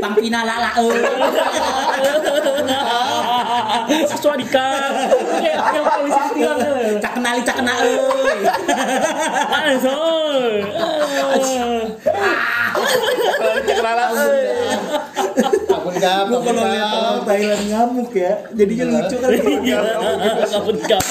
Tampina 0.00 0.40
lala 0.40 0.70
eh. 0.72 0.88
Swadika 4.16 4.66
kayak 5.36 5.56
kayak 5.60 5.84
polisi 5.84 6.20
setia 6.32 6.52
Cak 6.98 7.12
kenali 7.20 7.40
cak 7.44 7.56
kena 7.60 7.74
eh. 7.84 8.00
Langsung. 13.78 14.32
Ampun 15.68 15.94
gap, 15.96 16.26
ampun 16.26 16.42
kalau 16.44 16.64
lihat 16.66 16.84
gap. 16.84 16.98
orang 16.98 17.20
Thailand 17.24 17.62
ngamuk 17.66 18.10
ya, 18.12 18.32
jadinya 18.50 18.84
lucu 18.88 19.16
kan. 19.16 19.30
Iya, 19.58 19.78
kapun 20.48 20.76
kap, 20.82 21.02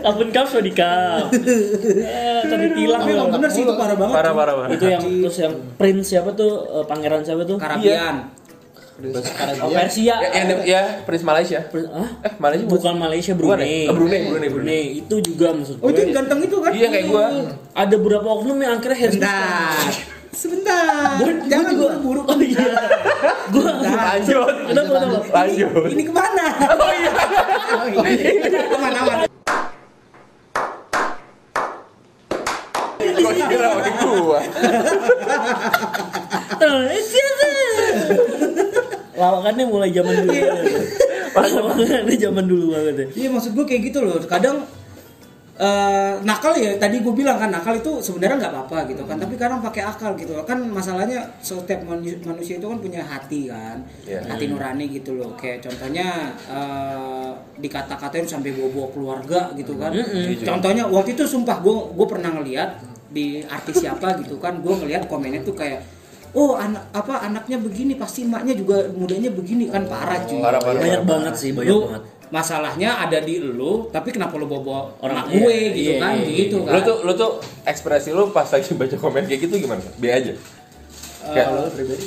kapun 0.00 0.28
kap 0.30 0.46
Swadika. 0.46 0.92
Eh, 1.28 2.40
tadi 2.46 2.66
tilang 2.72 3.02
Tapi 3.02 3.10
emang 3.12 3.30
bener 3.30 3.50
sih 3.50 3.62
itu 3.62 3.74
parah 3.74 3.96
banget. 3.96 4.14
Parah 4.14 4.32
parah 4.32 4.54
parah. 4.56 4.70
Itu 4.70 4.84
yang 4.86 5.02
terus 5.02 5.38
yang 5.38 5.54
prince 5.74 6.06
siapa 6.08 6.30
tuh 6.32 6.50
eh, 6.72 6.84
pangeran 6.86 7.22
siapa 7.22 7.42
tuh? 7.42 7.56
Karabian. 7.58 8.16
Sekarang 9.02 9.56
Oh, 9.58 9.72
Persia. 9.72 10.14
Ya, 10.14 10.30
yang 10.36 10.62
ya 10.62 10.82
Prince 11.02 11.24
Malaysia. 11.26 11.58
Prince- 11.66 11.90
Hah? 11.90 12.22
Eh 12.22 12.32
Malaysia 12.38 12.64
Bukan 12.68 12.94
Malaysia 12.94 13.32
Brunei. 13.34 13.90
Oh, 13.90 13.96
Brunei, 13.96 14.20
Brunei, 14.22 14.48
Brunei. 14.48 14.82
Itu 15.02 15.18
juga 15.18 15.50
maksud 15.50 15.82
Oh 15.82 15.90
itu 15.90 15.98
yang 15.98 16.06
gue. 16.06 16.18
ganteng 16.22 16.40
itu 16.44 16.56
kan? 16.56 16.70
Iya 16.70 16.86
kayak 16.86 17.06
gua. 17.08 17.26
Ada 17.74 17.94
beberapa 17.98 18.28
oknum 18.30 18.54
yang 18.56 18.78
akhirnya 18.78 18.98
harus 19.00 19.16
Sebentar. 19.18 19.90
Sebentar. 20.32 21.20
Gua- 21.20 21.44
Jangan 21.44 21.72
gua 21.76 21.92
juga- 21.92 22.00
buru-buru. 22.00 22.20
Oh 22.24 22.38
iya. 22.40 22.72
Gua 23.52 23.70
Lanjut. 23.78 24.48
Kenapa 24.66 24.90
kenapa? 24.96 25.28
Lanjut. 25.30 25.86
Ini 25.92 26.02
ke 26.02 26.12
mana? 26.12 26.44
Oh 26.72 26.92
iya. 26.92 27.12
Aman 28.72 28.92
aman. 28.96 29.16
Gua 33.12 33.32
kira 33.36 33.66
sama 33.68 33.82
gua. 34.18 34.40
Lawakannya 39.12 39.64
mulai 39.68 39.90
zaman 39.92 40.14
dulu. 40.24 40.32
Lawakannya 41.32 42.16
zaman 42.18 42.44
dulu 42.48 42.64
banget 42.72 42.94
ya. 42.96 43.06
Iya 43.14 43.28
maksud 43.30 43.52
gue 43.52 43.64
kayak 43.64 43.82
gitu 43.92 43.98
loh. 44.02 44.16
Kadang 44.24 44.64
eh, 45.62 46.12
nakal 46.20 46.50
ya 46.52 46.74
tadi 46.74 46.98
gue 46.98 47.12
bilang 47.12 47.38
kan 47.38 47.46
nakal 47.48 47.70
itu 47.72 48.02
sebenarnya 48.02 48.34
nggak 48.36 48.52
apa-apa 48.52 48.78
gitu 48.84 49.02
kan 49.04 49.14
tapi 49.14 49.34
kadang 49.36 49.60
pakai 49.60 49.82
akal 49.84 50.10
gitu 50.14 50.32
loh. 50.32 50.42
kan 50.42 50.58
masalahnya 50.58 51.22
setiap 51.38 51.80
manu- 51.82 52.18
manusia 52.20 52.58
itu 52.58 52.66
kan 52.66 52.78
punya 52.78 52.98
hati 53.00 53.46
kan 53.46 53.78
Iya. 54.02 54.26
hati 54.26 54.44
nurani 54.46 54.90
gitu 54.90 55.14
loh 55.14 55.30
kayak 55.34 55.62
contohnya 55.62 56.34
eh, 56.48 57.30
dikata-katain 57.56 58.26
sampai 58.26 58.50
bawa-bawa 58.52 58.88
keluarga 58.90 59.40
gitu 59.54 59.76
kan 59.76 59.94
contohnya 60.42 60.82
waktu 60.84 61.14
itu 61.14 61.24
sumpah 61.24 61.58
gue 61.58 61.74
gue 61.92 62.06
pernah 62.06 62.30
ngeliat 62.32 62.70
di 63.08 63.26
artis 63.40 63.76
siapa 63.78 64.18
gitu 64.18 64.36
kan 64.36 64.58
gue 64.58 64.74
ngeliat 64.74 65.06
komennya 65.06 65.40
tuh 65.40 65.52
kayak 65.52 65.84
oh 66.32 66.56
anak 66.56 66.80
apa 66.90 67.22
anaknya 67.22 67.60
begini 67.60 67.94
pasti 67.94 68.24
emaknya 68.24 68.56
juga 68.56 68.88
mudanya 68.90 69.28
begini 69.30 69.68
kan 69.68 69.84
parah 69.84 70.16
cuy 70.24 70.40
Parah 70.40 70.58
parah. 70.58 70.80
Banyak 70.80 71.02
parah. 71.04 71.10
banget 71.28 71.34
sih, 71.36 71.50
banyak 71.52 71.68
lu 71.68 71.78
banget. 71.86 72.02
Masalahnya 72.32 72.96
ada 72.96 73.20
di 73.20 73.36
lu 73.38 73.92
tapi 73.92 74.08
kenapa 74.08 74.40
lu 74.40 74.48
bawa 74.48 74.88
Orang- 75.04 75.28
orang 75.28 75.28
gue 75.28 75.52
iya, 75.52 75.68
gitu 75.68 75.90
iya, 75.92 76.00
kan 76.00 76.12
iya, 76.16 76.32
gitu 76.32 76.56
Lu 76.64 76.72
kan 76.72 76.80
tuh 76.80 76.96
lu 77.04 77.12
tuh 77.12 77.30
ekspresi 77.68 78.08
lu 78.10 78.32
pas 78.32 78.48
lagi 78.48 78.72
baca 78.72 78.96
komen 78.96 79.28
kayak 79.28 79.40
gitu 79.44 79.54
gimana? 79.60 79.84
Be 80.00 80.08
aja. 80.08 80.32
Eh, 80.32 81.44
kalau 81.44 81.68
lu 81.68 81.70
pribadi 81.70 82.06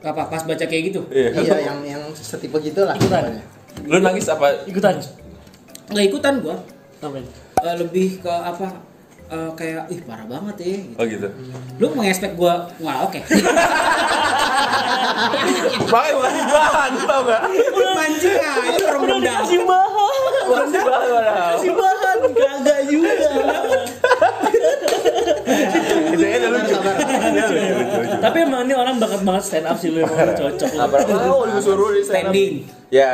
apa 0.00 0.22
pas 0.32 0.42
baca 0.42 0.64
kayak 0.64 0.82
gitu 0.88 1.00
Iya. 1.12 1.28
iya 1.36 1.56
yang 1.68 1.78
yang 1.84 2.02
setipe 2.16 2.56
gitu 2.64 2.88
lah 2.88 2.96
Ikutan. 2.96 3.36
Lu 3.84 4.00
nangis 4.00 4.24
apa? 4.32 4.64
Ikutan. 4.64 4.96
nggak 5.86 6.06
ikutan 6.08 6.34
gua? 6.40 6.56
Eh, 7.62 7.74
lebih 7.76 8.18
ke 8.24 8.32
apa 8.32 8.80
eh, 9.30 9.50
kayak 9.58 9.84
ih 9.90 10.00
parah 10.06 10.26
banget 10.28 10.54
ya 10.60 10.66
gitu. 10.66 10.94
Oh 10.98 11.04
gitu. 11.04 11.28
lu 11.80 11.86
mengekspek 11.94 12.32
gua 12.38 12.70
wah 12.78 13.06
oke 13.06 13.20
Makanya 15.86 16.12
bukan 16.16 16.34
bahan, 16.50 16.90
tau 17.06 17.20
gak? 17.24 17.42
mancing 17.96 18.36
aja 18.36 18.82
orang 18.90 19.00
belum 19.04 19.18
dapat 19.22 19.44
Kasih 19.46 19.60
bahan. 19.62 20.20
Bukan 20.46 20.68
bahan. 20.74 21.54
Kasih 21.56 21.72
bahan. 21.72 22.16
Kagak 22.36 22.80
juga. 22.90 23.12
Udah 26.16 26.28
lucu. 26.50 26.76
Lucu, 26.76 27.54
lucu. 27.54 28.16
Tapi 28.18 28.36
emang 28.42 28.62
ini 28.66 28.74
orang 28.74 28.96
bakat 28.98 29.20
banget 29.22 29.42
stand 29.46 29.66
up 29.68 29.76
sih 29.78 29.88
lu 29.92 30.02
emang 30.02 30.34
cocok 30.34 30.70
lu. 30.74 30.80
Apa 30.80 30.96
mau 31.28 31.44
disuruh 31.48 31.90
di 31.94 32.02
stand 32.02 32.30
up? 32.30 32.32
standing 32.32 32.52
Ya. 32.90 33.12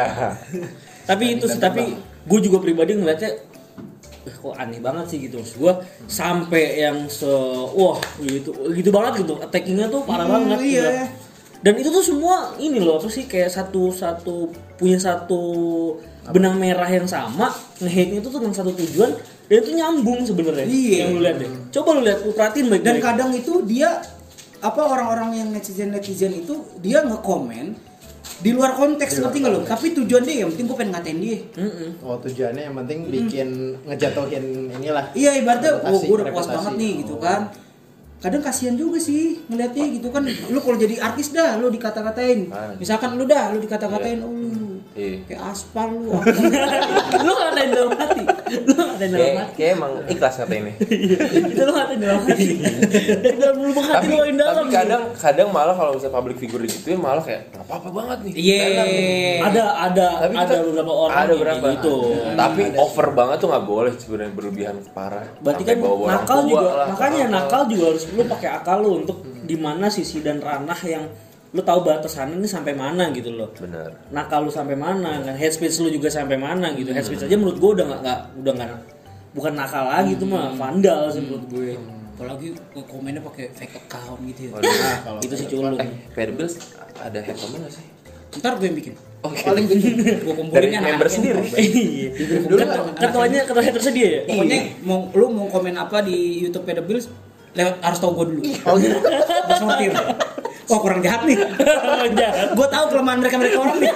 Tapi 1.05 1.25
itu 1.39 1.45
sih 1.51 1.61
tapi 1.61 1.99
gue 2.23 2.41
juga 2.41 2.63
pribadi 2.63 2.95
ngeliatnya 2.95 3.31
eh, 4.23 4.35
kok 4.35 4.55
aneh 4.55 4.79
banget 4.79 5.07
sih 5.09 5.19
gitu. 5.21 5.39
Maksud 5.39 5.57
gue 5.59 5.73
sampai 6.07 6.81
yang 6.81 7.07
se 7.07 7.29
wah 7.73 7.99
gitu 8.19 8.51
gitu 8.71 8.91
banget 8.91 9.27
gitu. 9.27 9.39
Attackingnya 9.39 9.89
tuh 9.89 10.03
parah 10.03 10.27
Hmm, 10.27 10.49
banget 10.49 10.59
iya. 10.63 11.07
dan 11.63 11.79
itu 11.79 11.89
tuh 11.89 12.03
semua 12.03 12.55
ini 12.59 12.83
loh 12.83 12.99
apa 12.99 13.07
sih 13.07 13.25
kayak 13.25 13.49
satu 13.49 13.95
satu 13.95 14.51
punya 14.75 14.99
satu 14.99 15.43
benang 16.31 16.59
merah 16.59 16.87
yang 16.87 17.07
sama 17.07 17.51
nge-hate 17.79 18.19
itu 18.19 18.27
tuh 18.27 18.39
tentang 18.39 18.55
satu 18.63 18.73
tujuan 18.75 19.15
dan 19.47 19.57
itu 19.59 19.71
nyambung 19.75 20.23
sebenarnya. 20.23 20.67
Iya. 20.67 20.97
yang 21.07 21.11
lu 21.15 21.21
lihat 21.23 21.37
deh. 21.39 21.51
Coba 21.71 21.89
lu 21.99 22.03
lihat 22.03 22.19
lu 22.23 22.33
perhatiin 22.33 22.67
baik 22.67 22.83
dan 22.83 22.97
kadang 22.99 23.31
itu 23.31 23.63
dia 23.63 24.03
apa 24.63 24.79
orang-orang 24.81 25.35
yang 25.35 25.49
netizen 25.51 25.91
netizen 25.91 26.31
itu 26.33 26.55
dia 26.79 27.03
ngekomen 27.03 27.75
di 28.41 28.51
luar 28.57 28.73
konteks 28.79 29.21
ngerti 29.21 29.37
nggak 29.45 29.53
lo 29.53 29.61
tapi 29.67 29.93
tujuan 29.93 30.23
dia 30.25 30.47
yang 30.47 30.51
penting 30.55 30.67
gue 30.71 30.77
pengen 30.79 30.93
ngatain 30.97 31.19
dia. 31.21 31.39
Oh 32.01 32.17
tujuannya 32.23 32.63
yang 32.71 32.77
penting 32.81 32.99
bikin 33.11 33.49
ngejatuhin 33.85 34.73
inilah. 34.81 35.13
Iya 35.13 35.43
ibaratnya, 35.43 35.83
oh 35.85 36.01
gue 36.01 36.17
udah 36.23 36.31
puas 36.33 36.49
banget 36.49 36.75
nih 36.79 36.93
gitu 37.05 37.21
kan. 37.21 37.53
Kadang 38.23 38.39
kasihan 38.39 38.79
juga 38.79 39.03
sih 39.03 39.43
ngeliatnya 39.51 39.99
gitu 39.99 40.09
kan. 40.15 40.23
Lu 40.55 40.63
kalau 40.63 40.79
jadi 40.79 40.95
artis 41.03 41.35
dah, 41.35 41.59
lu 41.59 41.75
dikata-katain. 41.75 42.55
Ah. 42.55 42.71
Misalkan 42.79 43.19
lu 43.19 43.27
dah, 43.27 43.51
lu 43.51 43.59
dikata-katain, 43.59 44.23
oh 44.23 44.31
Iya. 44.93 45.25
kayak 45.25 45.41
aspal 45.53 45.89
lu. 45.89 46.13
lu 47.27 47.33
ngatain 47.33 47.71
dalam 47.73 47.93
hati 47.97 48.23
lu 48.53 48.73
ngatain 48.77 49.11
dalam 49.13 49.35
hati 49.41 49.53
kayak 49.57 49.71
emang 49.81 49.93
ikhlas 50.07 50.35
kata 50.37 50.55
ini. 50.55 50.73
itu 51.33 51.61
lu 51.65 51.73
ngatain 51.73 51.99
dalam 51.99 52.21
hati 52.29 52.45
dari 53.17 53.37
dalam 53.41 53.57
lubuk 53.65 53.85
hati 53.85 54.07
lu 54.13 54.23
yang 54.29 54.37
dalam 54.37 54.55
tapi 54.63 54.71
kadang 54.73 55.03
kadang 55.17 55.49
malah 55.49 55.75
kalau 55.75 55.97
misalnya 55.97 56.15
public 56.15 56.37
figure 56.37 56.61
digituin 56.61 57.01
malah 57.01 57.25
kayak 57.25 57.49
nggak 57.51 57.65
apa-apa 57.65 57.89
banget 57.89 58.19
nih. 58.29 58.33
Iya. 58.37 58.65
Ada 59.49 59.63
ada 59.91 60.07
Tapi 60.29 60.35
ada 60.37 60.55
beberapa 60.61 60.93
orang 60.93 61.17
ada 61.17 61.35
berapa 61.35 61.65
gitu 61.79 61.95
tapi 62.33 62.63
over 62.77 63.09
banget 63.13 63.37
tuh 63.41 63.49
nggak 63.53 63.67
boleh 63.67 63.93
sebenarnya 63.97 64.33
berlebihan 64.35 64.77
parah 64.93 65.25
berarti 65.41 65.63
kan 65.65 65.77
nakal 65.83 66.41
juga 66.45 66.71
lah, 66.75 66.87
makanya 66.93 67.25
nakal. 67.29 67.37
nakal 67.41 67.63
juga 67.71 67.85
harus 67.95 68.05
lu 68.13 68.23
pakai 68.27 68.49
akal 68.53 68.77
lu 68.83 68.91
untuk 69.05 69.19
di 69.25 69.57
mana 69.59 69.87
sisi 69.89 70.23
dan 70.23 70.39
ranah 70.39 70.81
yang 70.85 71.05
lu 71.53 71.61
tahu 71.61 71.85
batasannya 71.85 72.41
ini 72.41 72.49
sampai 72.49 72.73
mana 72.73 73.13
gitu 73.13 73.29
loh. 73.29 73.53
Bener 73.53 73.93
nakal 74.09 74.49
lu 74.49 74.53
sampai 74.53 74.73
mana 74.73 75.21
kan 75.21 75.37
head 75.37 75.53
speech 75.53 75.77
lu 75.85 75.93
juga 75.93 76.09
sampai 76.09 76.41
mana 76.41 76.73
gitu. 76.73 76.93
Head 76.97 77.05
speech 77.05 77.29
aja 77.29 77.37
menurut 77.37 77.61
gue 77.61 77.71
udah 77.81 77.85
nggak 77.93 78.01
nggak 78.01 78.21
udah 78.41 78.53
nggak 78.57 78.69
bukan 79.33 79.53
nakal 79.57 79.85
lagi 79.85 80.17
itu 80.17 80.25
mah 80.25 80.57
vandal 80.57 81.13
sih 81.13 81.21
menurut 81.21 81.45
gue 81.53 81.77
Apalagi 82.13 82.55
komennya 82.87 83.25
pakai 83.25 83.51
fake 83.57 83.75
account 83.89 84.21
gitu 84.31 84.53
ya. 84.53 84.61
Nah, 84.61 84.97
kalau 85.03 85.19
itu 85.25 85.35
sih 85.35 85.49
culun 85.49 85.75
eh 85.81 85.89
Fairbills 86.13 86.55
ada 87.01 87.19
head 87.19 87.37
comment 87.41 87.67
nggak 87.67 87.73
sih? 87.73 87.85
Ntar 88.39 88.57
gue 88.61 88.67
yang 88.69 88.77
bikin. 88.79 88.95
oke. 89.23 89.39
Paling 89.43 89.65
gede 89.69 89.91
Gue 90.25 90.35
kumpulin 90.35 90.71
dari 90.73 90.79
member 90.79 91.09
sendiri. 91.09 91.41
iya. 91.57 92.09
Dulu 92.47 92.59
Kan 92.59 92.69
ketuanya 92.97 93.41
ketua 93.45 93.63
head 93.65 93.75
tersedia 93.75 94.07
ya? 94.09 94.21
Pokoknya 94.29 94.59
mau 94.85 95.09
lu 95.13 95.27
mau 95.33 95.47
komen 95.51 95.75
apa 95.77 96.05
di 96.05 96.41
YouTube 96.47 96.65
Peda 96.65 96.81
Bills 96.85 97.09
lewat 97.53 97.75
harus 97.85 97.99
tahu 98.01 98.13
gue 98.17 98.27
dulu. 98.33 98.41
oh 98.69 98.75
gitu 98.81 98.97
Gue 99.03 99.57
sortir. 99.61 99.93
Wah 100.71 100.79
kurang 100.79 101.01
jahat 101.05 101.27
nih. 101.29 101.37
Jahat. 102.17 102.57
gue 102.57 102.67
tahu 102.71 102.85
kelemahan 102.89 103.19
mereka 103.21 103.37
mereka 103.37 103.59
orang 103.61 103.79
nih. 103.83 103.93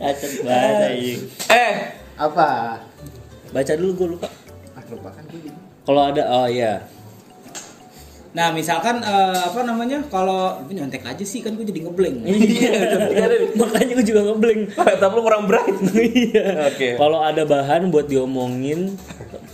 Acet 0.00 0.32
banget 0.44 1.18
eh 1.50 1.74
apa 2.14 2.78
baca 3.50 3.72
dulu 3.74 3.90
gue 3.94 4.08
lupa 4.18 4.28
ah 4.78 4.82
lupakan 4.86 5.22
gue 5.30 5.50
gitu 5.50 5.58
kalau 5.82 6.02
ada 6.14 6.22
oh 6.30 6.46
iya 6.46 6.86
Nah 8.34 8.50
misalkan 8.50 8.98
eh, 8.98 9.38
apa 9.38 9.62
namanya 9.62 10.02
kalau 10.10 10.58
ini 10.66 10.82
nyontek 10.82 11.06
aja 11.06 11.22
sih 11.22 11.38
kan 11.38 11.54
gue 11.54 11.62
jadi 11.62 11.86
ngeblank. 11.86 12.16
iya 12.26 12.74
makanya 13.54 13.92
gue 14.02 14.06
juga 14.06 14.20
ngeblank 14.26 14.60
tapi 15.02 15.12
lu 15.14 15.22
kurang 15.22 15.46
bright 15.46 15.78
iya 16.18 16.66
Oke. 16.66 16.98
kalau 16.98 17.22
ada 17.22 17.46
bahan 17.46 17.88
buat 17.94 18.10
diomongin 18.10 18.98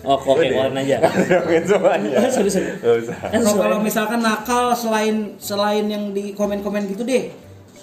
Oh, 0.01 0.17
oke, 0.17 0.41
keluarin 0.41 0.73
aja. 0.81 0.97
Ngomongin 0.97 1.65
semuanya. 1.69 2.25
sorry, 2.33 2.49
sorry. 2.49 2.73
Kan 3.05 3.45
Kalau 3.45 3.85
misalkan 3.85 4.25
nakal 4.25 4.73
selain 4.73 5.37
selain 5.37 5.85
yang 5.93 6.17
di 6.17 6.33
komen-komen 6.33 6.89
gitu 6.89 7.05
deh, 7.05 7.29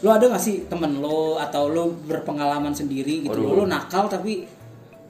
lo 0.01 0.09
ada 0.09 0.25
gak 0.25 0.41
sih 0.41 0.65
temen 0.65 0.97
lo 0.97 1.37
atau 1.37 1.69
lo 1.69 1.93
berpengalaman 2.09 2.73
sendiri 2.73 3.21
gitu 3.21 3.37
lo 3.37 3.69
nakal 3.69 4.09
tapi 4.09 4.49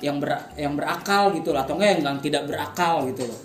yang 0.04 0.20
ber 0.20 0.36
yang 0.60 0.76
berakal 0.76 1.32
gitu 1.32 1.52
loh 1.52 1.64
atau 1.64 1.80
enggak 1.80 1.90
yang, 1.96 2.02
yang 2.06 2.18
tidak 2.20 2.44
berakal 2.44 3.08
gitu 3.08 3.24
loh 3.24 3.40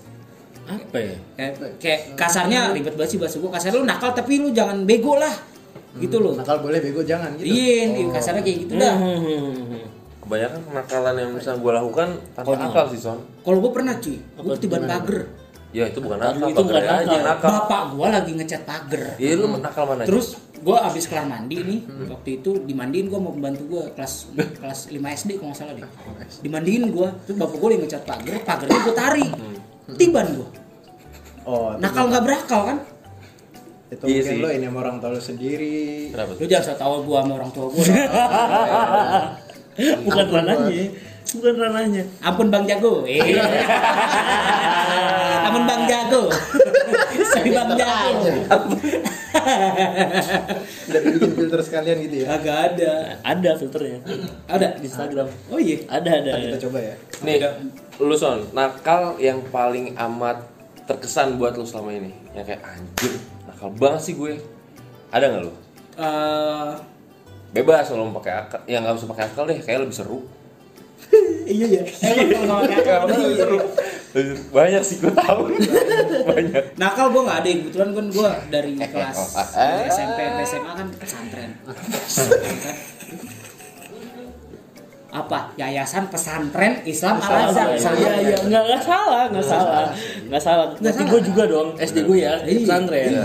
apa 0.64 0.96
ya? 0.96 1.16
kayak, 1.34 1.52
kayak 1.76 2.00
kasarnya 2.14 2.70
ribet 2.70 2.94
banget 2.94 3.10
sih 3.10 3.18
bahasa 3.18 3.36
gue 3.36 3.50
kasarnya 3.50 3.76
lo 3.76 3.84
nakal 3.84 4.10
tapi 4.10 4.38
lo 4.38 4.48
jangan 4.48 4.82
bego 4.82 5.14
lah. 5.14 5.34
Gitu 5.92 6.16
loh. 6.16 6.32
nakal 6.34 6.60
boleh 6.60 6.78
bego 6.78 7.02
jangan 7.02 7.34
gitu. 7.36 7.46
Iya 7.46 8.08
kasarnya 8.10 8.40
kayak 8.40 8.58
gitu 8.62 8.74
dah. 8.76 8.94
Hmm. 8.94 9.84
Kebanyakan 10.18 10.60
kenakalan 10.64 11.14
yang 11.18 11.30
bisa 11.34 11.50
gue 11.52 11.72
lakukan 11.72 12.08
tanpa 12.32 12.48
Oh, 12.48 12.54
akal 12.56 12.84
sih 12.88 13.00
son. 13.00 13.18
kalau 13.42 13.58
gue 13.58 13.70
pernah 13.70 13.94
cuy. 13.96 14.16
Gue 14.16 14.52
ketiban 14.56 14.82
pagar 14.84 15.18
Ya 15.72 15.88
itu 15.88 15.98
bukan 15.98 16.20
nakal, 16.20 16.46
Itu 16.46 16.60
bukan 16.60 16.68
pagar 16.68 16.84
aja 16.84 17.00
nakal. 17.00 17.10
yang 17.10 17.24
nakal. 17.26 17.50
bapak 17.58 17.82
gue 17.90 18.06
lagi 18.06 18.30
ngecat 18.36 18.62
pagar 18.62 19.02
Iya 19.16 19.30
lu 19.34 19.46
nakal 19.56 19.84
mana? 19.84 20.02
Terus 20.04 20.26
gue 20.62 20.76
abis 20.78 21.10
kelar 21.10 21.26
mandi 21.26 21.58
nih, 21.58 21.80
waktu 22.06 22.38
itu 22.38 22.62
dimandiin 22.62 23.10
gue 23.10 23.18
mau 23.18 23.34
pembantu 23.34 23.62
gue 23.66 23.82
kelas 23.98 24.30
kelas 24.62 24.80
5 24.88 24.94
SD 24.94 25.30
kalau 25.34 25.50
nggak 25.50 25.58
salah 25.58 25.74
deh. 25.74 25.82
Dimandiin 26.38 26.86
gue, 26.86 27.08
terus 27.26 27.34
bapak 27.34 27.56
gue 27.56 27.68
lagi 27.68 27.80
ngecat 27.82 28.02
pagar, 28.06 28.34
pagarnya 28.46 28.78
gue 28.78 28.94
tarik, 28.94 29.30
tiban 29.92 30.26
gue. 30.32 30.48
oh 31.42 31.74
Nakal 31.76 32.06
nggak 32.08 32.22
berakal 32.22 32.62
kan? 32.64 32.78
itu 33.88 34.04
Iya 34.04 34.20
mungkin 34.22 34.32
sih. 34.32 34.40
lo 34.40 34.48
ini 34.48 34.66
sama 34.66 34.78
orang 34.80 34.96
tua 34.98 35.10
lo 35.10 35.20
sendiri 35.20 36.08
Kenapa? 36.08 36.32
Lu 36.32 36.46
jangan 36.46 36.64
so 36.64 36.74
tau 36.74 36.96
gue 37.02 37.12
sama 37.14 37.32
orang 37.34 37.50
tua 37.50 37.66
gue. 37.68 37.84
Bukan 40.02 40.26
ranahnya. 40.28 40.84
Bukan 41.32 41.54
ranahnya. 41.56 42.02
Ampun 42.20 42.48
Bang 42.48 42.64
Jago. 42.64 43.04
Eh. 43.04 43.20
Ampun 45.44 45.64
Bang 45.64 45.84
Jago. 45.84 46.28
Bang 47.32 47.70
Jago. 47.78 48.28
udah 50.88 51.00
bikin 51.02 51.30
filter 51.32 51.60
sekalian 51.64 51.96
gitu 52.04 52.16
ya 52.22 52.26
Agak 52.36 52.56
ada. 52.72 52.92
Ada 53.24 53.50
filternya 53.56 53.98
Ada. 54.46 54.68
di 54.76 54.86
Instagram. 54.86 55.28
Oh 55.48 55.58
iya. 55.58 55.80
Ada 55.88 56.10
ada. 56.20 56.30
Ntar 56.36 56.40
kita 56.52 56.58
coba 56.68 56.78
ya 56.78 56.94
Nih, 57.22 57.36
lu 58.02 58.16
son, 58.18 58.44
nakal 58.52 59.16
yang 59.16 59.40
paling 59.48 59.94
amat 59.94 60.42
terkesan 60.84 61.38
buat 61.38 61.54
lu 61.54 61.62
selama 61.62 61.94
ini. 61.94 62.10
Yang 62.34 62.54
kayak 62.54 62.62
anjir, 62.66 63.12
nakal 63.46 63.70
banget 63.72 64.00
sih 64.02 64.14
gue. 64.18 64.34
Ada 65.14 65.24
nggak 65.30 65.42
lu? 65.46 65.52
Eh, 65.96 66.72
Bebas 67.52 67.84
kalau 67.84 68.08
mau 68.08 68.16
pakai 68.18 68.32
akal, 68.42 68.60
ya 68.64 68.80
nggak 68.80 68.96
usah 68.96 69.08
pakai 69.12 69.24
akal 69.28 69.44
deh, 69.44 69.60
kayak 69.60 69.84
lebih 69.84 69.92
seru. 69.94 70.24
Iya 71.48 71.66
ya. 71.80 71.84
Banyak 74.52 74.82
sih 74.84 74.96
gue 75.00 75.12
tahu. 75.12 75.52
Banyak. 76.28 76.76
Nakal 76.76 77.06
gue 77.12 77.22
nggak 77.24 77.38
ada 77.42 77.48
kebetulan 77.48 77.90
kan 77.96 78.06
gue 78.12 78.30
dari 78.52 78.72
kelas 78.76 79.18
dari 79.52 79.88
SMP 79.88 80.18
sampai 80.20 80.44
SMA 80.44 80.72
kan 80.76 80.86
pesantren. 80.96 81.50
Apa? 85.12 85.52
Yayasan 85.54 86.08
Pesantren 86.08 86.80
Islam 86.88 87.20
Al 87.20 87.52
Azhar. 87.52 87.68
Iya 87.76 88.12
iya 88.24 88.36
nggak 88.40 88.62
nggak 88.64 88.80
salah 88.80 89.28
nggak 89.28 89.44
salah 89.44 89.84
nggak 90.24 90.40
salah. 90.40 90.66
Nggak 90.72 90.88
Tapi 90.88 91.02
salah. 91.04 91.12
gue 91.12 91.20
juga 91.28 91.42
dong 91.44 91.68
SD 91.76 91.96
gue 92.02 92.18
ya 92.18 92.32
Iya. 92.40 92.56
pesantren. 92.64 93.10
Iya. 93.12 93.24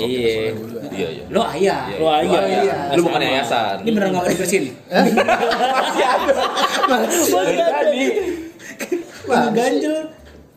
Iya, 0.00 1.08
iya. 1.12 1.24
Lo 1.28 1.44
ayah. 1.44 1.80
Iya 1.92 2.40
iya. 2.64 2.76
Lu 2.96 3.04
bukan 3.04 3.20
yayasan. 3.20 3.84
Ini 3.84 3.90
beneran 3.92 4.10
nggak 4.16 4.24
mau 4.24 4.32
dibersihin? 4.32 4.64
Masih 6.88 7.56
ada. 7.60 7.66
Ini 7.92 9.48
ganjel. 9.52 9.96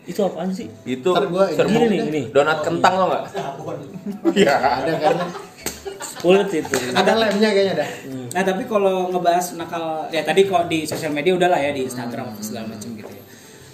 Itu 0.07 0.23
apaan 0.23 0.47
sih? 0.55 0.71
Itu 0.87 1.11
ini. 1.11 1.51
serbuk 1.51 1.83
Gini 1.83 2.07
nih, 2.07 2.25
donat 2.31 2.63
kentang 2.63 2.93
lo 2.95 3.05
nggak? 3.11 3.23
Iya 4.31 4.55
ada 4.55 4.91
kayaknya 4.95 5.25
Kulit 6.21 6.49
itu. 6.49 6.75
ada 6.97 7.11
lemnya 7.13 7.49
kayaknya 7.53 7.75
dah 7.85 7.89
Nah 8.37 8.43
tapi 8.45 8.63
kalau 8.69 9.09
ngebahas 9.09 9.57
nakal 9.57 10.05
ya 10.13 10.21
tadi 10.21 10.45
kok 10.45 10.69
di 10.69 10.85
sosial 10.85 11.09
media 11.09 11.33
udahlah 11.33 11.57
ya 11.57 11.71
di 11.73 11.89
Instagram 11.89 12.35
atau 12.35 12.43
segala 12.43 12.69
macam 12.69 12.93
gitu 12.93 13.09
ya. 13.09 13.23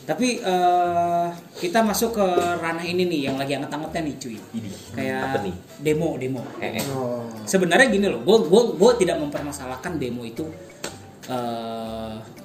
Tapi 0.04 0.44
eh, 0.44 1.28
kita 1.64 1.80
masuk 1.80 2.20
ke 2.20 2.28
ranah 2.60 2.84
ini 2.84 3.08
nih 3.08 3.32
yang 3.32 3.36
lagi 3.40 3.56
anget-angetnya 3.56 4.02
nih 4.04 4.16
cuy. 4.20 4.38
Kayak 4.96 5.20
apa 5.20 5.38
nih? 5.48 5.56
demo 5.80 6.10
demo. 6.20 6.42
Eh, 6.60 6.80
eh. 6.80 6.84
oh 6.92 7.28
Sebenarnya 7.48 7.88
gini 7.88 8.08
loh, 8.12 8.20
gue 8.24 8.38
gue 8.48 8.62
gue 8.76 8.92
tidak 9.00 9.20
mempermasalahkan 9.20 9.96
demo 10.00 10.28
itu 10.28 10.44
eh 11.32 12.43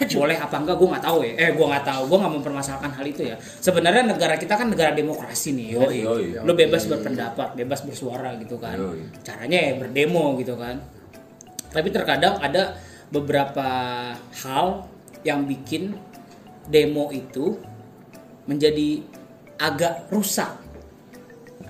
boleh 0.20 0.36
apa 0.36 0.56
enggak 0.56 0.76
gue 0.80 0.88
nggak 0.88 1.04
tahu 1.04 1.18
ya. 1.26 1.32
Eh 1.36 1.50
gue 1.52 1.66
nggak 1.66 1.84
tahu, 1.84 2.02
gue 2.08 2.18
nggak 2.18 2.34
mempermasalahkan 2.40 2.90
hal 2.96 3.04
itu 3.04 3.22
ya. 3.28 3.36
Sebenarnya 3.38 4.02
negara 4.08 4.34
kita 4.40 4.56
kan 4.56 4.72
negara 4.72 4.96
demokrasi 4.96 5.52
nih, 5.52 5.66
yo. 5.76 5.84
Yoi. 5.88 6.40
Lo 6.40 6.52
bebas 6.56 6.88
berpendapat, 6.88 7.52
bebas 7.56 7.84
bersuara 7.84 8.36
gitu 8.40 8.56
kan. 8.56 8.76
Yoi. 8.80 9.04
Caranya 9.20 9.58
ya 9.60 9.72
berdemo 9.76 10.36
gitu 10.40 10.56
kan. 10.56 10.80
Tapi 11.70 11.88
terkadang 11.92 12.40
ada 12.40 12.80
beberapa 13.12 13.68
hal 14.16 14.66
yang 15.26 15.44
bikin 15.44 15.94
demo 16.70 17.12
itu 17.12 17.58
menjadi 18.48 19.04
agak 19.60 20.08
rusak. 20.08 20.69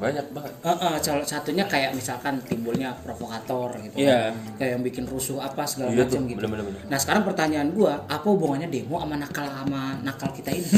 Banyak 0.00 0.26
banget. 0.30 0.52
Eh, 0.58 0.72
eh, 0.72 0.96
salah 0.98 1.22
satunya 1.22 1.62
kayak 1.62 1.92
misalkan 1.92 2.40
timbulnya 2.40 2.96
provokator 2.98 3.68
gitu 3.78 4.00
Iya. 4.00 4.32
kan. 4.32 4.56
kayak 4.56 4.70
yang 4.72 4.82
bikin 4.82 5.04
rusuh 5.04 5.36
apa 5.38 5.62
segala 5.62 5.92
Iya 5.92 6.02
macam 6.02 6.20
gitu. 6.24 6.38
bener-bener, 6.38 6.64
bener. 6.66 6.80
Nah 6.86 6.96
sekarang 6.96 7.22
pertanyaan 7.22 7.68
gua, 7.70 8.00
apa 8.06 8.24
hubungannya 8.24 8.66
demo 8.66 8.96
sama 8.96 9.14
nakal 9.14 9.44
sama 9.44 10.00
nakal 10.00 10.28
kita 10.30 10.50
ini? 10.50 10.68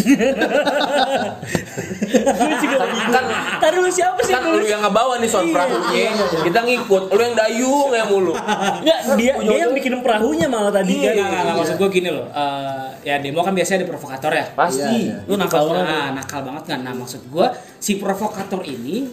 Kan 3.05 3.25
Tadi 3.59 3.77
lu 3.79 3.87
siapa 3.89 4.19
sih? 4.21 4.33
kan 4.33 4.43
lu 4.45 4.59
yang 4.61 4.83
ngebawa 4.83 5.19
nih 5.19 5.29
son 5.29 5.47
perahunya. 5.49 6.11
Kita 6.43 6.61
ngikut, 6.61 7.03
lu 7.09 7.21
yang 7.21 7.37
dayung 7.37 7.91
ya 7.91 8.05
mulu. 8.05 8.33
Enggak, 8.35 8.99
dia 9.15 9.33
dia 9.39 9.57
yang 9.61 9.73
bikin 9.73 9.95
perahunya 10.01 10.47
malah 10.47 10.73
tadi 10.73 10.99
Iya, 10.99 11.13
kan. 11.13 11.15
nggak, 11.15 11.29
nggak, 11.29 11.43
nggak, 11.45 11.57
maksud 11.57 11.77
gua 11.77 11.89
gini 11.89 12.11
loh. 12.11 12.27
eh, 12.29 12.87
ya 13.05 13.15
demo 13.19 13.41
kan 13.41 13.53
biasanya 13.53 13.79
ada 13.79 13.89
provokator 13.89 14.33
ya. 14.33 14.47
Pasti. 14.53 14.99
Iya, 15.07 15.17
Lu 15.27 15.35
nakal 15.37 15.63
banget. 15.65 15.85
banget. 15.85 15.95
Nah, 15.95 16.09
nakal 16.13 16.41
banget 16.43 16.65
kan. 16.67 16.79
Nah, 16.83 16.93
maksud 16.93 17.23
gua 17.29 17.47
si 17.79 17.93
provokator 17.97 18.63
ini 18.65 19.12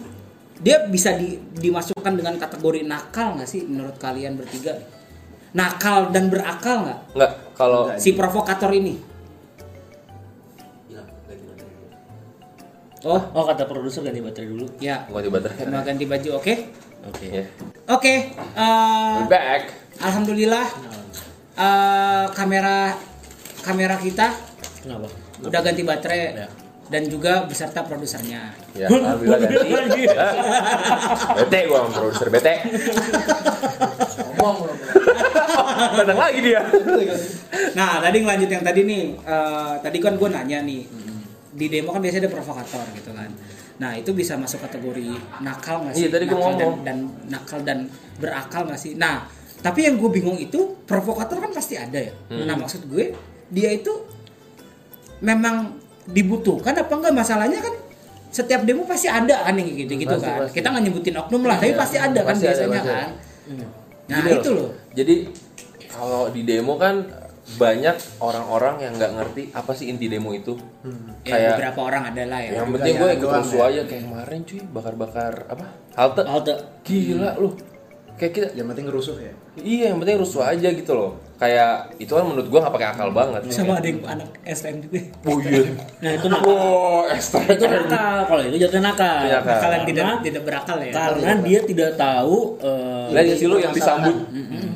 dia 0.60 0.84
bisa 0.84 1.16
di- 1.16 1.40
dimasukkan 1.56 2.12
dengan 2.12 2.36
kategori 2.36 2.84
nakal 2.84 3.34
nggak 3.34 3.48
sih 3.48 3.64
menurut 3.64 3.96
kalian 3.96 4.36
bertiga? 4.36 4.76
Nakal 5.50 6.08
dan 6.08 6.28
berakal 6.28 6.84
nggak? 6.84 6.98
Enggak, 7.12 7.32
kalau 7.52 7.90
si 7.96 8.12
provokator 8.12 8.70
ini. 8.70 9.08
Oh, 13.00 13.16
Oh 13.32 13.48
kata 13.48 13.64
produser 13.64 14.04
ganti 14.04 14.20
baterai 14.20 14.44
dulu. 14.46 14.68
ya. 14.76 15.08
gua 15.08 15.24
tiba-tiba 15.24 15.72
Mau 15.72 15.80
ganti 15.80 16.04
baju, 16.04 16.36
oke? 16.36 16.54
Oke. 17.08 17.28
Oke. 17.88 18.14
eh, 18.36 19.14
We're 19.16 19.24
back. 19.26 19.62
alhamdulillah 19.98 20.66
eh, 21.56 22.26
kamera 22.30 22.92
kamera 23.60 23.96
kita 23.96 24.36
Kenapa? 24.80 25.08
udah 25.40 25.60
ganti 25.60 25.80
baterai 25.80 26.20
Ya. 26.36 26.48
Dan 26.90 27.06
juga 27.06 27.46
beserta 27.46 27.86
produsernya. 27.86 28.50
Ya, 28.74 28.90
alhamdulillah 28.90 29.38
ganti. 29.46 30.04
Bete 31.38 31.58
gua 31.70 31.78
sama 31.86 31.90
produser 31.94 32.28
bete. 32.34 32.54
Ngomong. 34.34 34.56
Datang 36.02 36.18
lagi 36.18 36.38
dia. 36.42 36.60
Nah, 37.78 38.02
tadi 38.02 38.16
ngelanjut 38.26 38.50
yang 38.50 38.64
tadi 38.66 38.80
nih. 38.82 39.04
eh, 39.22 39.74
tadi 39.78 39.98
kan 40.02 40.18
gue 40.18 40.28
nanya 40.28 40.58
nih. 40.66 40.82
Di 41.54 41.66
demo 41.70 41.94
kan 41.94 42.02
biasanya 42.02 42.26
ada 42.26 42.32
provokator 42.34 42.84
gitu 42.98 43.14
kan. 43.14 43.30
Nah, 43.80 43.96
itu 43.96 44.10
bisa 44.12 44.34
masuk 44.36 44.60
kategori 44.60 45.08
nakal 45.40 45.86
nggak 45.86 45.94
sih? 45.94 46.04
Iya, 46.04 46.08
tadi 46.10 46.24
gua 46.26 46.36
nakal 46.36 46.52
dan, 46.52 46.66
ngomong. 46.66 46.82
dan 46.84 46.98
nakal 47.30 47.58
dan 47.62 47.78
berakal 48.18 48.62
nggak 48.66 48.80
sih? 48.82 48.92
Nah, 48.98 49.30
tapi 49.62 49.86
yang 49.86 49.94
gue 49.94 50.10
bingung 50.10 50.36
itu 50.42 50.74
provokator 50.84 51.38
kan 51.38 51.54
pasti 51.54 51.78
ada 51.78 51.96
ya. 51.96 52.12
Hmm. 52.28 52.50
Nah, 52.50 52.56
maksud 52.58 52.90
gue 52.90 53.14
dia 53.52 53.70
itu 53.70 53.92
memang 55.20 55.76
dibutuhkan 56.06 56.72
apa 56.72 56.88
enggak 56.90 57.12
masalahnya 57.12 57.60
kan 57.60 57.74
setiap 58.30 58.62
demo 58.62 58.86
pasti 58.86 59.10
ada 59.10 59.42
kan 59.42 59.58
yang 59.58 59.66
gitu 59.68 59.92
gitu 59.96 60.14
Pasti, 60.14 60.24
kan. 60.24 60.38
pasti. 60.40 60.54
Kita 60.54 60.66
nggak 60.70 60.82
nyebutin 60.86 61.14
oknum 61.18 61.42
lah, 61.44 61.56
tapi 61.58 61.74
Iya, 61.74 61.78
pasti 61.78 61.96
ada 61.98 62.20
kan 62.20 62.30
pasti 62.30 62.46
ada, 62.46 62.52
biasanya 62.54 62.70
pasti 62.70 62.86
ada. 62.86 62.94
kan. 62.94 63.10
Nah, 64.06 64.16
Gini 64.16 64.30
itu 64.32 64.50
loh. 64.54 64.70
Jadi 64.90 65.14
kalau 65.86 66.22
di 66.30 66.42
demo 66.42 66.74
kan 66.74 66.94
banyak 67.50 67.96
orang-orang 68.22 68.74
yang 68.80 68.92
nggak 68.94 69.12
ngerti 69.12 69.42
apa 69.50 69.72
sih 69.74 69.90
inti 69.90 70.06
demo 70.06 70.30
itu. 70.30 70.54
Ya, 71.26 71.34
Kayak 71.34 71.50
beberapa 71.58 71.80
orang 71.84 72.02
adalah 72.06 72.38
ya. 72.38 72.50
yang 72.56 72.70
penting 72.70 72.94
gue 72.94 73.10
ikut 73.12 73.28
rusuh 73.34 73.58
ya. 73.58 73.66
aja 73.66 73.82
kayak 73.90 74.02
kemarin 74.06 74.38
cuy 74.46 74.60
bakar-bakar 74.70 75.32
apa 75.50 75.64
halte. 75.92 76.22
Halte. 76.22 76.54
Gila 76.86 77.30
lu. 77.36 77.50
Kayak 78.14 78.32
kita 78.32 78.46
yang 78.54 78.68
penting 78.68 78.86
rusuh 78.86 79.16
ya 79.16 79.32
iya 79.58 79.90
yang 79.90 79.98
penting 79.98 80.16
rusuh 80.16 80.46
aja 80.46 80.68
gitu 80.70 80.92
loh. 80.94 81.18
Kayak 81.40 81.96
itu 81.96 82.12
kan 82.12 82.20
menurut 82.22 82.46
gua 82.46 82.60
nggak 82.60 82.74
pakai 82.76 82.88
akal 82.92 83.08
banget. 83.10 83.40
sama 83.48 83.80
ada 83.80 83.88
yang 83.88 84.04
anak 84.04 84.28
STM 84.44 84.76
juga 84.84 85.00
Oh 85.24 85.40
iya. 85.40 85.62
Nah 85.98 86.10
itu 86.12 86.26
nakal. 86.28 86.52
Wow, 86.52 87.08
extra. 87.08 87.40
Itu 87.48 87.64
nakal. 87.64 88.16
Kalau 88.28 88.42
itu 88.44 88.56
jatuh 88.60 88.80
nakal. 88.80 89.18
Iya, 89.24 89.38
nakal. 89.40 89.58
kalian 89.58 89.82
tidak 89.82 90.02
Karena- 90.04 90.20
tidak 90.20 90.42
berakal 90.44 90.76
ya 90.78 90.92
Karena 90.92 91.30
dia 91.40 91.60
tidak 91.64 91.90
tahu. 91.96 92.36
eh, 92.60 93.06
Lihat 93.10 93.38
sih 93.40 93.46
lu 93.48 93.56
yang 93.56 93.72
disambut. 93.72 94.16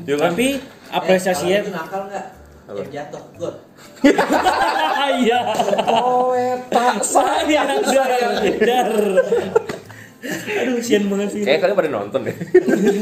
Ya 0.04 0.14
kan? 0.16 0.32
tapi 0.32 0.46
apresiasinya 0.88 1.52
Eh, 1.52 1.60
kalau 1.60 1.68
itu 1.68 1.72
nakal 1.76 2.00
nggak? 2.08 2.26
Yang 2.64 2.90
jatuh, 2.90 3.22
God. 3.36 3.56
Iya. 5.04 5.38
Poeta 5.84 6.86
Saya 7.04 7.44
dar, 7.44 8.40
dar. 8.58 8.88
Aduh, 10.24 10.80
sian 10.80 11.04
banget 11.12 11.28
sih. 11.36 11.42
Kayak 11.44 11.60
kalian 11.64 11.76
pada 11.76 11.90
nonton 11.92 12.20
deh. 12.24 12.36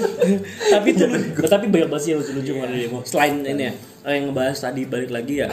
tapi 0.75 0.89
itu 0.95 1.05
tapi 1.47 1.67
banyak 1.71 1.89
banget 1.89 2.03
sih 2.03 2.11
yang 2.15 2.21
lucu-lucu 2.21 2.51
kemarin 2.59 2.75
demo. 2.77 3.01
Selain 3.07 3.35
ini 3.43 3.63
ya, 3.71 3.73
eh, 4.07 4.13
yang 4.19 4.25
ngebahas 4.31 4.59
tadi 4.59 4.83
balik 4.87 5.11
lagi 5.15 5.35
ya. 5.47 5.49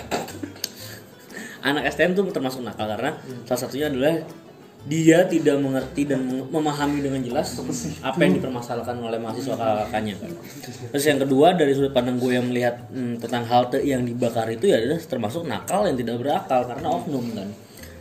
Anak 1.59 1.91
STM 1.91 2.15
tuh 2.15 2.31
termasuk 2.31 2.63
nakal 2.63 2.87
karena 2.87 3.19
salah 3.43 3.59
satunya 3.59 3.91
adalah 3.91 4.23
dia 4.87 5.27
tidak 5.27 5.59
mengerti 5.59 6.07
dan 6.07 6.23
mem- 6.23 6.47
memahami 6.47 7.03
dengan 7.03 7.19
jelas 7.19 7.59
apa 7.99 8.15
yang 8.23 8.39
dipermasalahkan 8.39 8.95
oleh 8.95 9.19
mahasiswa 9.19 9.59
kakaknya 9.59 10.15
kan. 10.15 10.31
Terus 10.95 11.03
yang 11.03 11.19
kedua 11.19 11.51
dari 11.51 11.75
sudut 11.75 11.91
pandang 11.91 12.15
gue 12.15 12.31
yang 12.31 12.47
melihat 12.47 12.87
hmm, 12.87 13.19
tentang 13.19 13.43
halte 13.43 13.83
yang 13.83 14.07
dibakar 14.07 14.47
itu 14.47 14.71
ya 14.71 14.79
adalah 14.79 15.03
termasuk 15.03 15.43
nakal 15.43 15.83
yang 15.83 15.99
tidak 15.99 16.15
berakal 16.23 16.63
karena 16.63 16.87
oknum 16.95 17.25
kan. 17.35 17.49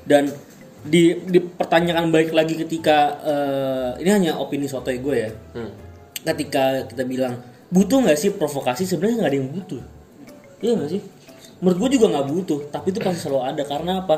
Dan 0.07 0.31
di 0.85 1.19
dipertanyakan 1.27 2.15
baik 2.15 2.31
lagi 2.31 2.55
ketika 2.55 3.19
eh, 3.25 3.91
ini 4.03 4.11
hanya 4.11 4.33
opini 4.39 4.71
sotoy 4.71 5.03
gue 5.03 5.17
ya. 5.17 5.31
Hmm. 5.55 5.73
ketika 6.19 6.85
kita 6.85 7.09
bilang 7.09 7.41
butuh 7.73 8.05
nggak 8.05 8.19
sih 8.19 8.31
provokasi? 8.35 8.85
Sebenarnya 8.85 9.25
nggak 9.25 9.31
ada 9.31 9.39
yang 9.39 9.51
butuh. 9.51 9.83
Iya 10.61 10.73
nggak 10.77 10.91
sih? 10.91 11.03
Menurut 11.63 11.79
gue 11.79 11.91
juga 11.99 12.07
nggak 12.13 12.27
butuh 12.29 12.61
tapi 12.69 12.91
itu 12.93 12.99
pasti 13.01 13.21
selalu 13.25 13.41
ada. 13.43 13.63
Karena 13.65 13.93
apa? 14.05 14.17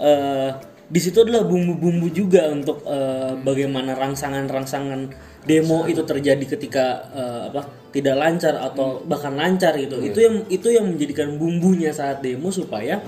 Eh, 0.00 0.50
di 0.92 1.00
situ 1.00 1.24
adalah 1.24 1.48
bumbu-bumbu 1.48 2.12
juga 2.12 2.52
untuk 2.52 2.84
eh, 2.84 3.32
bagaimana 3.40 3.96
rangsangan-rangsangan 3.96 5.00
demo 5.42 5.88
itu 5.88 6.02
terjadi 6.04 6.44
ketika 6.44 6.84
eh, 7.16 7.42
apa 7.48 7.62
tidak 7.92 8.16
lancar 8.16 8.54
atau 8.60 9.00
bahkan 9.04 9.32
lancar 9.36 9.76
gitu. 9.76 10.00
Itu 10.00 10.18
yang 10.20 10.36
itu 10.48 10.68
yang 10.72 10.88
menjadikan 10.88 11.36
bumbunya 11.40 11.92
saat 11.92 12.20
demo 12.24 12.48
supaya 12.52 13.00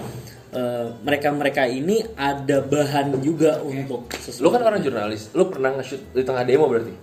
mereka-mereka 1.03 1.67
ini 1.67 2.03
ada 2.15 2.63
bahan 2.63 3.19
juga 3.19 3.59
untuk 3.61 4.07
Lu 4.39 4.49
kan 4.55 4.63
orang 4.63 4.81
jurnalis, 4.81 5.35
lu 5.35 5.51
pernah 5.51 5.75
nge-shoot 5.75 6.03
di 6.15 6.23
tengah 6.23 6.47
demo 6.47 6.71
berarti? 6.71 6.95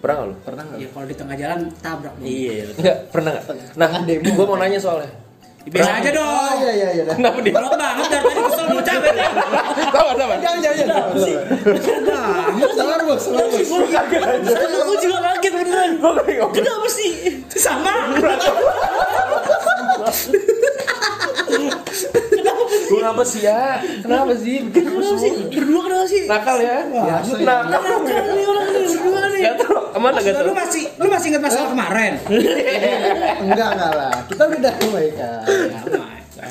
Pernah 0.00 0.14
nggak 0.16 0.28
lu? 0.28 0.34
Pernah 0.44 0.62
nggak? 0.64 0.78
Ya 0.80 0.88
kalau 0.92 1.06
di 1.08 1.16
tengah 1.16 1.36
jalan 1.36 1.58
tabrak. 1.84 2.12
dong. 2.16 2.24
iya 2.24 2.52
Enggak, 2.72 2.98
pernah 3.12 3.30
nggak? 3.36 3.44
Nah, 3.76 3.88
gua 4.32 4.44
mau 4.48 4.56
nanya 4.56 4.80
soalnya. 4.80 5.12
Biasa 5.60 5.92
aja 6.00 6.08
Oh 6.08 6.16
dong. 6.16 6.56
iya 6.64 6.70
iya 6.72 6.88
iya. 6.96 7.02
dah. 7.04 7.16
Kenapa 7.20 7.38
dia? 7.44 7.52
Belum 7.52 7.76
banget 7.76 8.08
dari 8.08 8.24
tadi 8.24 8.40
kesel 8.48 8.64
mau 8.64 8.80
ya. 8.80 9.28
Sabar, 9.92 10.14
sabar. 10.16 10.36
Jangan 10.40 10.58
jangan 10.64 10.76
jangan. 10.80 11.04
Sabar 12.72 13.00
bos, 13.04 13.20
sabar 13.20 13.44
bos. 13.44 13.68
Aku 14.80 14.92
juga 15.04 15.18
kaget 15.20 15.52
beneran. 15.52 15.90
Nggak 16.00 16.24
ngomong. 16.40 16.56
Kenapa 16.56 16.88
sih? 16.88 17.10
Sama. 17.60 17.92
Kenapa 22.90 23.22
sih 23.22 23.40
ya? 23.40 23.60
Kenapa 24.00 24.32
sih 24.34 24.54
bikin 24.66 24.82
Kenapa 24.84 25.16
sih? 25.16 25.30
Berdua 25.48 25.80
kenapa 25.80 26.06
sih? 26.06 26.20
Nakal 26.26 26.56
ya? 26.58 26.76
Biasa 26.84 27.32
ya. 27.32 27.44
Nakal. 27.46 27.70
Nakal 27.70 27.98
nih 28.02 28.44
orang 28.44 28.66
ini 28.66 28.80
berdua 28.84 29.22
nih. 29.26 29.40
Gak 29.40 29.54
tau, 29.56 29.78
emang 29.94 30.10
gak 30.12 30.34
Lu 30.40 30.52
masih 30.52 30.82
lu 30.96 31.06
masih 31.08 31.26
ingat 31.30 31.42
masalah 31.42 31.68
kemarin? 31.70 32.12
Enggak 33.46 33.68
enggak 33.72 33.92
lah. 33.94 34.14
Kita 34.26 34.42
udah 34.44 34.60
damai 34.60 35.06
kan. 35.12 35.42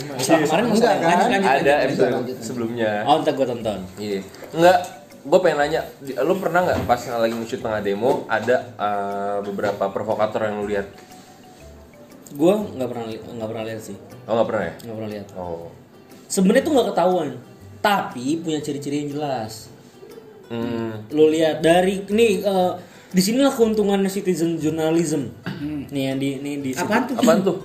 Masalah 0.10 0.40
kemarin 0.40 0.66
Enggak 0.70 0.96
kan? 0.96 1.08
lanjut, 1.10 1.28
lanjut, 1.30 1.50
Ada 1.50 1.60
lanjut. 1.60 1.86
episode 1.86 2.12
lanjut. 2.14 2.38
sebelumnya. 2.40 2.92
Oh, 3.04 3.16
ntar 3.20 3.34
gue 3.34 3.46
tonton. 3.46 3.80
Iya. 3.96 4.20
Enggak, 4.50 4.78
gue 5.20 5.40
pengen 5.40 5.58
nanya, 5.60 5.82
lu 6.20 6.34
pernah 6.38 6.60
nggak 6.64 6.80
pas 6.86 7.02
lagi 7.04 7.36
nge-shoot 7.36 7.60
tengah 7.60 7.82
demo 7.82 8.12
ada 8.26 8.58
eh, 8.72 9.38
beberapa 9.44 9.84
provokator 9.90 10.42
yang 10.44 10.56
lu 10.58 10.68
lihat? 10.68 10.88
Gue 12.30 12.54
nggak 12.54 12.86
pernah 12.88 13.06
li- 13.06 13.24
nggak 13.28 13.50
pernah 13.50 13.64
lihat 13.66 13.82
sih, 13.82 13.98
Oh 14.24 14.34
nggak 14.36 14.48
pernah 14.48 14.64
ya? 14.64 14.74
nggak 14.80 14.96
pernah 14.96 15.10
lihat. 15.10 15.28
Oh. 15.34 15.68
Sebenarnya 16.30 16.62
tuh 16.62 16.74
nggak 16.78 16.88
ketahuan, 16.94 17.30
tapi 17.82 18.38
punya 18.38 18.62
ciri-ciri 18.62 19.02
yang 19.02 19.18
jelas. 19.18 19.68
Hmm. 20.48 21.06
Lo 21.10 21.26
lihat 21.28 21.60
dari 21.60 22.06
nih 22.06 22.42
eh, 22.42 22.74
di 23.10 23.22
sinilah 23.22 23.50
keuntungan 23.50 24.06
citizen 24.06 24.62
journalism. 24.62 25.34
Nih 25.90 26.14
yang 26.14 26.18
di 26.18 26.38
nih 26.38 26.56
di 26.62 26.70
Apaan 26.74 27.10
tuh? 27.10 27.16
Apaan 27.18 27.42
tuh? 27.42 27.58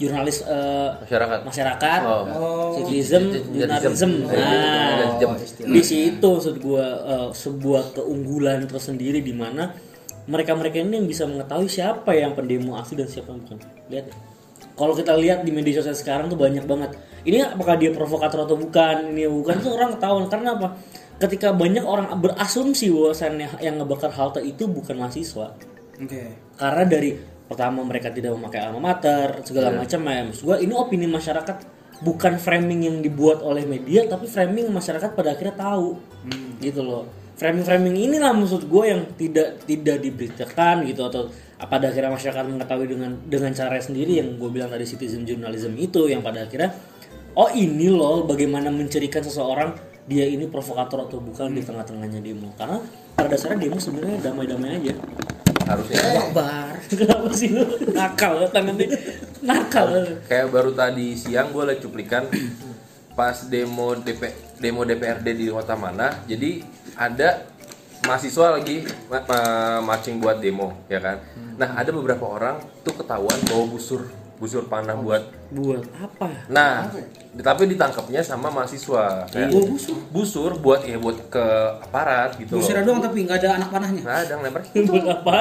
jurnalis 0.00 0.40
eh, 0.48 0.88
Masyarakat. 1.04 1.38
masyarakat, 1.44 2.00
Oh. 2.08 2.72
citizen, 2.72 3.36
jurnalism. 3.52 4.24
Nah, 4.24 5.20
Jam. 5.20 5.36
di 5.60 5.82
situ 5.84 6.24
maksud 6.24 6.56
gua 6.56 6.86
eh, 7.04 7.28
sebuah 7.36 7.92
keunggulan 7.92 8.64
tersendiri 8.64 9.20
di 9.20 9.36
mana 9.36 9.76
mereka-mereka 10.24 10.80
ini 10.80 11.04
yang 11.04 11.08
bisa 11.08 11.28
mengetahui 11.28 11.68
siapa 11.68 12.16
yang 12.16 12.32
pendemo 12.32 12.80
asli 12.80 12.96
dan 12.96 13.12
siapa 13.12 13.28
yang 13.28 13.44
bukan. 13.44 13.58
Lihat. 13.92 14.06
ya. 14.08 14.14
Kalau 14.80 14.96
kita 14.96 15.12
lihat 15.20 15.44
di 15.44 15.52
media 15.52 15.76
sosial 15.76 15.92
sekarang 15.92 16.32
tuh 16.32 16.40
banyak 16.40 16.64
banget. 16.64 16.96
Ini 17.28 17.52
apakah 17.52 17.76
dia 17.76 17.92
provokator 17.92 18.48
atau 18.48 18.56
bukan? 18.56 19.12
Ini 19.12 19.28
bukan 19.28 19.60
tuh 19.60 19.76
orang 19.76 19.92
ketahuan 19.92 20.24
karena 20.32 20.56
apa? 20.56 20.80
Ketika 21.20 21.52
banyak 21.52 21.84
orang 21.84 22.16
berasumsi 22.16 22.88
bahwasannya 22.88 23.60
yang 23.60 23.76
ngebakar 23.76 24.08
halte 24.08 24.40
itu 24.40 24.64
bukan 24.64 24.96
mahasiswa 24.96 25.52
Oke. 26.00 26.22
karena 26.56 26.84
dari 26.88 27.10
pertama 27.44 27.84
mereka 27.84 28.08
tidak 28.08 28.32
memakai 28.32 28.64
alma 28.64 28.80
mater 28.80 29.44
segala 29.44 29.74
macam 29.76 30.00
ya 30.08 30.22
maksud 30.24 30.42
gua 30.48 30.56
ini 30.56 30.72
opini 30.72 31.04
masyarakat 31.04 31.56
bukan 32.00 32.40
framing 32.40 32.88
yang 32.88 32.96
dibuat 33.04 33.44
oleh 33.44 33.68
media 33.68 34.08
tapi 34.08 34.24
framing 34.24 34.72
masyarakat 34.72 35.12
pada 35.12 35.36
akhirnya 35.36 35.56
tahu 35.60 36.00
gitu 36.64 36.80
loh 36.80 37.04
framing 37.36 37.64
framing 37.64 37.96
inilah 37.96 38.32
maksud 38.32 38.64
gue 38.64 38.84
yang 38.88 39.02
tidak 39.16 39.60
tidak 39.68 40.00
diberitakan 40.00 40.88
gitu 40.88 41.04
atau 41.04 41.28
pada 41.68 41.92
akhirnya 41.92 42.12
masyarakat 42.14 42.44
mengetahui 42.48 42.86
dengan 42.88 43.10
dengan 43.28 43.52
cara 43.52 43.76
sendiri 43.76 44.16
yang 44.16 44.40
gue 44.40 44.48
bilang 44.48 44.72
tadi 44.72 44.88
citizen 44.88 45.28
journalism 45.28 45.76
itu 45.76 46.08
yang 46.08 46.24
pada 46.24 46.48
akhirnya 46.48 46.72
oh 47.36 47.52
ini 47.52 47.92
loh 47.92 48.24
bagaimana 48.24 48.72
mencirikan 48.72 49.20
seseorang 49.20 49.76
dia 50.08 50.24
ini 50.24 50.48
provokator 50.48 51.06
atau 51.06 51.20
bukan 51.20 51.52
di 51.52 51.60
tengah-tengahnya 51.60 52.24
demo 52.24 52.50
karena 52.56 52.80
pada 53.14 53.28
dasarnya 53.36 53.68
demo 53.68 53.76
sebenarnya 53.76 54.32
damai-damai 54.32 54.80
aja 54.80 54.94
Harusnya. 55.70 56.02
Akbar. 56.02 56.74
Kenapa 56.98 57.30
sih 57.30 57.54
lu 57.54 57.62
nakal 57.94 58.42
tangannya? 58.50 58.90
Nakal. 59.38 60.18
Kayak 60.26 60.50
baru 60.50 60.74
tadi 60.74 61.14
siang 61.14 61.54
gue 61.54 61.62
liat 61.62 61.78
cuplikan 61.78 62.26
pas 63.14 63.36
demo 63.46 63.94
DP 63.94 64.34
demo 64.58 64.82
DPRD 64.82 65.26
di 65.30 65.46
kota 65.46 65.78
mana. 65.78 66.26
Jadi 66.26 66.66
ada 66.98 67.46
mahasiswa 68.02 68.46
lagi 68.56 68.82
ma- 69.06 69.24
ma- 69.24 69.80
marching 69.84 70.18
buat 70.18 70.40
demo, 70.40 70.72
ya 70.86 70.98
kan? 70.98 71.20
Nah 71.56 71.76
ada 71.76 71.90
beberapa 71.92 72.24
orang 72.24 72.56
tuh 72.80 72.96
ketahuan 72.96 73.36
bawa 73.44 73.64
busur 73.68 74.08
busur 74.40 74.64
panah 74.64 74.96
buat 74.96 75.20
Buat 75.52 75.84
apa? 76.00 76.48
Nah, 76.48 76.88
tapi 77.36 77.68
ditangkapnya 77.68 78.24
sama 78.24 78.48
mahasiswa. 78.48 79.28
Kayak 79.28 79.52
Bawa 79.52 79.64
busur? 79.68 79.96
Busur 80.08 80.50
buat 80.56 80.80
ya 80.86 80.96
buat 80.96 81.28
ke 81.28 81.44
aparat 81.82 82.40
gitu 82.40 82.56
loh. 82.56 82.64
Busir 82.64 82.80
doang 82.80 83.04
tapi 83.04 83.28
nggak 83.28 83.36
ada 83.44 83.60
anak 83.60 83.68
panahnya. 83.68 84.00
Nggak 84.00 84.16
ada 84.16 84.30
yang 84.32 84.40
lempar. 84.46 84.62
Buat 84.64 85.04
apa? 85.12 85.36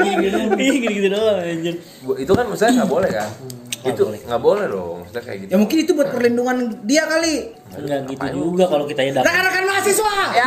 Ih, 0.00 0.14
Gini-gini 0.56 1.08
doang 1.12 1.36
anjir. 1.36 1.74
Itu 2.16 2.32
kan 2.32 2.44
maksudnya 2.48 2.72
nggak 2.80 2.88
boleh 2.88 3.10
kan? 3.12 3.28
Nggak 3.28 3.67
itu 3.78 4.02
boleh. 4.02 4.20
nggak 4.26 4.42
boleh 4.42 4.64
dong. 4.66 4.96
Maksudnya 5.06 5.22
kayak 5.22 5.38
gitu. 5.46 5.50
Ya 5.54 5.56
mungkin 5.62 5.76
itu 5.78 5.92
buat 5.94 6.08
perlindungan 6.10 6.56
dia 6.82 7.02
kali. 7.06 7.34
Enggak 7.78 8.00
gitu 8.10 8.26
juga 8.34 8.64
kalau 8.66 8.84
kita 8.90 9.00
ya 9.06 9.12
dapat. 9.14 9.26
Rekan-rekan 9.30 9.64
mahasiswa. 9.70 10.14
Ya, 10.34 10.46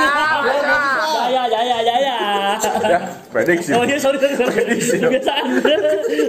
Jaya, 1.32 1.44
jaya, 1.48 1.78
jaya. 1.80 2.16
ya, 2.84 3.00
prediksi. 3.32 3.72
Oh 3.72 3.88
iya, 3.88 3.96
sorry, 3.96 4.20
sorry, 4.20 4.36
sorry. 4.36 4.76
Kebiasaan. 4.76 5.46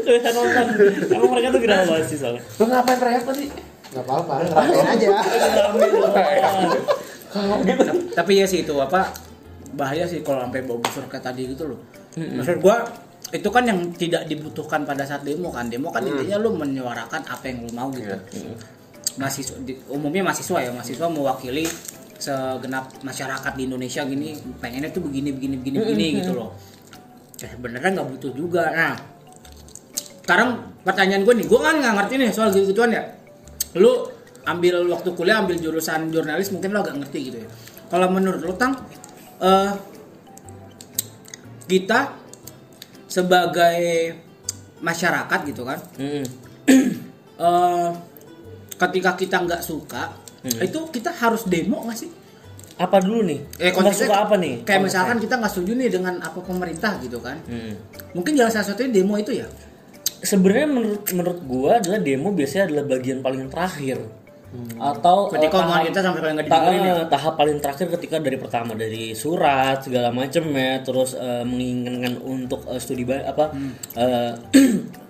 Kebiasaan 0.07 0.35
nonton. 0.37 0.67
Emang 1.11 1.31
mereka 1.35 1.49
tuh 1.51 1.61
kenapa 1.65 1.85
banget 1.91 2.07
sih 2.07 2.19
soalnya? 2.23 2.43
Lu 2.61 2.65
ngapain 2.71 2.99
teriak 3.03 3.25
tadi? 3.27 3.47
Enggak 3.93 4.05
apa-apa, 4.07 4.33
ngerasain 4.47 4.87
aja. 4.95 5.09
gitu. 7.67 7.85
Tapi 8.15 8.33
ya 8.39 8.47
sih 8.47 8.63
itu 8.63 8.75
apa 8.79 9.11
bahaya 9.73 10.05
sih 10.05 10.21
kalau 10.21 10.45
sampai 10.45 10.63
bawa 10.69 10.79
busur 10.85 11.05
kayak 11.09 11.25
tadi 11.25 11.43
gitu 11.51 11.65
loh. 11.67 11.81
Maksud 12.15 12.61
gua 12.61 12.85
itu 13.33 13.49
kan 13.49 13.65
yang 13.65 13.81
tidak 13.97 14.29
dibutuhkan 14.29 14.85
pada 14.85 15.09
saat 15.09 15.25
demo 15.25 15.49
kan. 15.49 15.73
Demo 15.73 15.89
kan 15.89 16.05
intinya 16.05 16.37
lu 16.37 16.53
menyuarakan 16.53 17.25
apa 17.25 17.45
yang 17.49 17.65
lu 17.65 17.71
mau 17.73 17.89
gitu. 17.89 18.13
Iya. 18.13 18.53
Mahasiswa 19.17 19.57
di- 19.65 19.81
umumnya 19.89 20.21
mahasiswa 20.25 20.59
ya, 20.61 20.71
mahasiswa 20.73 21.07
mewakili 21.09 21.65
segenap 22.21 22.93
masyarakat 23.03 23.53
di 23.59 23.63
Indonesia 23.67 24.05
gini 24.07 24.37
pengennya 24.63 24.93
tuh 24.95 25.03
begini 25.03 25.33
begini 25.35 25.57
begini 25.59 25.77
begini 25.81 26.07
gitu 26.21 26.33
loh. 26.37 26.53
Ya 27.41 27.49
sebenarnya 27.51 27.91
nggak 27.99 28.09
butuh 28.15 28.31
juga. 28.37 28.69
Nah, 28.71 28.95
sekarang 30.23 30.77
pertanyaan 30.87 31.25
gue 31.25 31.35
nih, 31.43 31.47
gue 31.49 31.61
kan 31.61 31.75
nggak 31.81 31.95
ngerti 31.99 32.15
nih 32.21 32.29
soal 32.31 32.53
gitu 32.53 32.71
gituan 32.77 32.93
ya. 32.95 33.03
Lu 33.81 34.13
ambil 34.45 34.85
waktu 34.93 35.09
kuliah 35.17 35.41
ambil 35.41 35.57
jurusan 35.57 36.13
jurnalis 36.13 36.53
mungkin 36.53 36.77
lo 36.77 36.85
agak 36.85 37.01
ngerti 37.01 37.19
gitu 37.33 37.39
ya. 37.43 37.49
Kalau 37.89 38.07
menurut 38.13 38.41
lu 38.45 38.55
tang, 38.61 38.77
eh, 39.41 39.73
kita 41.67 42.22
sebagai 43.13 44.17
masyarakat 44.81 45.41
gitu 45.47 45.63
kan, 45.69 45.77
Mm-mm. 46.01 46.25
eh, 47.47 47.89
ketika 48.81 49.13
kita 49.15 49.37
nggak 49.45 49.61
suka, 49.61 50.17
itu 50.59 50.79
kita 50.89 51.13
harus 51.13 51.45
demo 51.45 51.85
nggak 51.85 51.99
sih? 52.01 52.11
Apa 52.81 52.99
dulu 52.99 53.21
nih? 53.23 53.41
Eh, 53.61 53.71
Nggak 53.71 53.95
suka 53.95 54.27
apa 54.27 54.35
nih? 54.41 54.65
Kayak 54.65 54.89
misalkan 54.89 55.21
kita 55.21 55.37
nggak 55.39 55.53
setuju 55.53 55.73
nih 55.77 55.89
dengan 55.93 56.15
apa 56.19 56.41
pemerintah 56.41 56.97
gitu 56.99 57.21
kan. 57.21 57.37
Mm. 57.47 57.77
Mungkin 58.17 58.33
jalan 58.35 58.51
salah 58.51 58.73
satunya 58.73 58.91
demo 58.91 59.15
itu 59.21 59.37
ya. 59.37 59.47
sebenarnya 60.23 60.67
menurut 60.71 61.03
menurut 61.11 61.41
gua 61.43 61.83
adalah 61.83 61.99
demo 61.99 62.31
biasanya 62.31 62.71
adalah 62.71 62.85
bagian 62.89 63.19
paling 63.21 63.51
terakhir 63.51 63.99
atau 64.75 65.27
Ketika 65.29 65.55
eh, 65.55 65.63
omongan 65.63 65.85
kita 65.87 66.01
sampai 66.01 66.21
paling 66.21 66.37
nggak 66.37 66.47
ta- 66.47 66.65
ya? 66.67 66.93
eh, 66.95 67.05
tahap 67.07 67.35
paling 67.35 67.57
terakhir 67.59 67.87
ketika 67.91 68.17
dari 68.19 68.37
pertama 68.37 68.73
dari 68.75 69.13
surat 69.13 69.81
segala 69.81 70.09
macam 70.11 70.45
ya 70.47 70.81
terus 70.81 71.15
eh, 71.15 71.41
menginginkan 71.43 72.21
untuk 72.21 72.65
eh, 72.67 72.77
studi 72.77 73.03
ba- 73.03 73.25
apa 73.25 73.49
Hmm. 73.49 73.73
eh, 73.95 74.33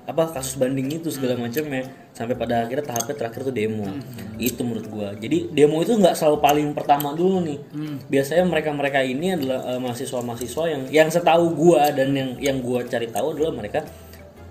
apa 0.05 0.23
kasus 0.31 0.55
banding 0.57 0.91
itu 0.93 1.09
segala 1.09 1.35
macam 1.37 1.63
ya 1.65 1.83
sampai 2.13 2.35
pada 2.35 2.55
akhirnya 2.61 2.83
tahapnya 2.85 3.15
terakhir 3.17 3.41
tuh 3.43 3.53
demo 3.53 3.83
Hmm. 3.85 4.03
itu 4.37 4.61
menurut 4.61 4.87
gua 4.87 5.09
jadi 5.15 5.47
demo 5.49 5.79
itu 5.79 5.93
nggak 5.93 6.13
selalu 6.13 6.39
paling 6.39 6.69
pertama 6.71 7.11
dulu 7.13 7.39
nih 7.41 7.59
Hmm. 7.69 7.97
biasanya 8.07 8.43
mereka 8.45 8.71
mereka 8.71 8.99
ini 9.01 9.33
adalah 9.33 9.63
eh, 9.65 9.79
mahasiswa-mahasiswa 9.79 10.65
yang 10.69 10.83
yang 10.89 11.09
setahu 11.09 11.51
gua 11.53 11.91
dan 11.91 12.11
yang 12.11 12.31
yang 12.37 12.59
gua 12.59 12.83
cari 12.85 13.07
tahu 13.07 13.33
adalah 13.33 13.53
mereka 13.53 13.83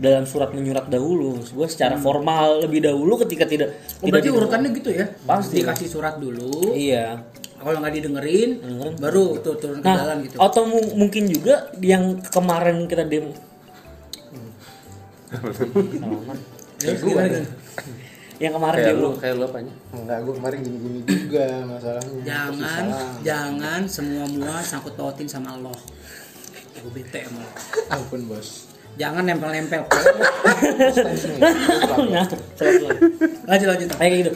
dalam 0.01 0.25
surat 0.25 0.49
menyurat 0.49 0.87
dahulu 0.87 1.37
gua 1.47 1.65
secara 1.65 1.95
formal 1.95 2.59
lebih 2.59 2.81
dahulu 2.81 3.15
ketika 3.19 3.45
tidak 3.45 3.69
Hmm. 3.69 3.77
Oh, 3.77 4.01
tidak 4.01 4.09
berarti 4.09 4.25
didengar. 4.25 4.41
urutannya 4.41 4.69
gitu 4.73 4.89
ya? 4.91 5.05
Pasti. 5.21 5.55
Dikasih 5.55 5.87
surat 5.87 6.15
dulu, 6.17 6.73
iya 6.73 7.21
kalau 7.55 7.77
nggak 7.77 7.93
didengerin, 7.95 8.49
baru 8.97 9.37
tuh 9.37 9.53
turun 9.55 9.77
ke 9.77 9.83
Nah, 9.83 9.95
jalan 9.95 10.17
gitu. 10.25 10.35
atau 10.35 10.61
mu- 10.65 10.93
mungkin 10.97 11.23
juga 11.27 11.69
yang 11.77 12.19
kemarin 12.25 12.83
kita 12.85 13.03
demo. 13.05 13.31
Tuh? 16.81 16.89
yang 18.41 18.53
kemarin 18.57 18.75
Kayak 18.75 18.89
demo. 18.91 19.01
lu, 19.05 19.09
kayak 19.15 19.33
lu 19.37 19.43
apanya? 19.45 19.73
Enggak, 19.93 20.17
gue 20.19 20.33
kemarin 20.33 20.57
gini-gini 20.59 20.99
juga 21.05 21.45
masalahnya. 21.63 22.21
Jangan, 22.25 22.83
jangan 23.21 23.81
semua 23.85 24.25
mua 24.25 24.57
sangkut 24.59 24.97
pautin 24.97 25.29
sama 25.29 25.53
Allah. 25.53 25.77
Gue 26.73 26.89
bete 26.91 27.21
lo. 27.29 27.45
Ampun 27.87 28.25
bos. 28.25 28.70
Jangan 28.99 29.23
nempel-nempel. 29.23 29.81
nah, 31.39 32.25
lanjut 33.47 33.67
lanjut. 33.71 33.89
kayak 33.95 34.11
gitu. 34.25 34.31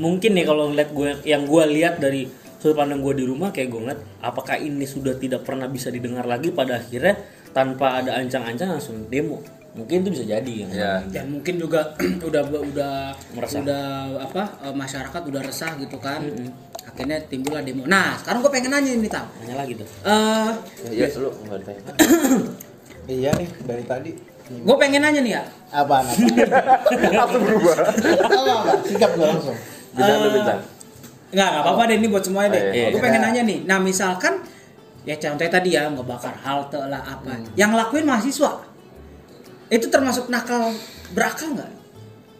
Mungkin 0.00 0.30
nih 0.32 0.44
kalau 0.48 0.72
ngeliat 0.72 0.90
gue 0.90 1.10
yang 1.22 1.44
gue 1.44 1.62
lihat 1.76 2.00
dari 2.00 2.24
sudut 2.56 2.78
pandang 2.78 3.02
gue 3.02 3.14
di 3.18 3.24
rumah 3.26 3.50
kayak 3.50 3.68
gue 3.68 3.80
ngeliat 3.82 4.00
apakah 4.22 4.56
ini 4.56 4.86
sudah 4.86 5.18
tidak 5.18 5.42
pernah 5.42 5.66
bisa 5.66 5.90
didengar 5.90 6.24
lagi 6.24 6.54
pada 6.54 6.78
akhirnya 6.78 7.18
tanpa 7.52 8.00
ada 8.00 8.16
ancang-ancang 8.16 8.78
langsung 8.78 9.06
demo. 9.10 9.42
Mungkin 9.72 10.04
itu 10.04 10.08
bisa 10.12 10.24
jadi 10.28 10.52
yang 10.64 10.70
Ya. 10.72 10.92
Dan 11.08 11.32
mungkin 11.32 11.56
juga 11.56 11.96
udah 12.28 12.42
udah 12.44 12.94
Meresah. 13.36 13.60
udah 13.64 13.84
apa 14.20 14.42
eh, 14.68 14.74
masyarakat 14.76 15.22
udah 15.28 15.40
resah 15.44 15.72
gitu 15.80 15.96
kan. 16.00 16.20
Akhirnya 16.82 17.20
timbullah 17.24 17.64
demo. 17.64 17.84
Nah, 17.88 18.18
sekarang 18.20 18.44
gue 18.44 18.52
pengen 18.52 18.72
nanya 18.74 18.92
ini 18.92 19.08
tam. 19.08 19.24
hanya 19.40 19.54
lagi 19.56 19.72
tuh. 19.76 19.88
Eh, 20.04 20.50
Ya, 20.92 21.08
lu 21.16 21.28
enggak 21.44 21.58
ditanya. 21.64 21.82
Iya 23.06 23.30
nih 23.34 23.48
dari 23.66 23.84
tadi. 23.86 24.12
gue 24.52 24.76
pengen 24.76 25.00
nanya 25.00 25.20
nih 25.24 25.32
ya. 25.38 25.42
Apaan 25.72 26.04
apa? 26.04 26.18
Langsung 27.24 27.42
berubah. 27.46 27.76
apa 27.88 28.52
apa? 28.52 28.72
Sikap 28.84 29.10
gue 29.16 29.26
langsung. 29.26 29.56
Bintang 29.96 30.18
lu 30.20 30.28
Eh, 30.28 30.32
bintang. 30.36 30.60
Nggak, 31.32 31.48
nggak 31.48 31.62
apa-apa 31.64 31.82
deh 31.88 31.96
ini 31.96 32.06
buat 32.12 32.24
semuanya 32.26 32.50
deh. 32.52 32.62
Oh, 32.62 32.74
iya, 32.76 32.86
gue 32.92 33.00
iya. 33.00 33.04
pengen 33.08 33.20
nanya 33.24 33.42
nih. 33.48 33.58
Nah, 33.64 33.78
misalkan 33.80 34.34
ya 35.08 35.14
contohnya 35.16 35.50
tadi 35.50 35.68
ya 35.72 35.88
ngebakar 35.88 36.36
halte 36.44 36.76
lah 36.76 37.00
apa. 37.00 37.32
Hmm. 37.32 37.48
Yang 37.56 37.70
lakuin 37.80 38.04
mahasiswa. 38.04 38.52
Itu 39.72 39.86
termasuk 39.88 40.28
nakal 40.28 40.76
berakal 41.16 41.56
nggak? 41.56 41.70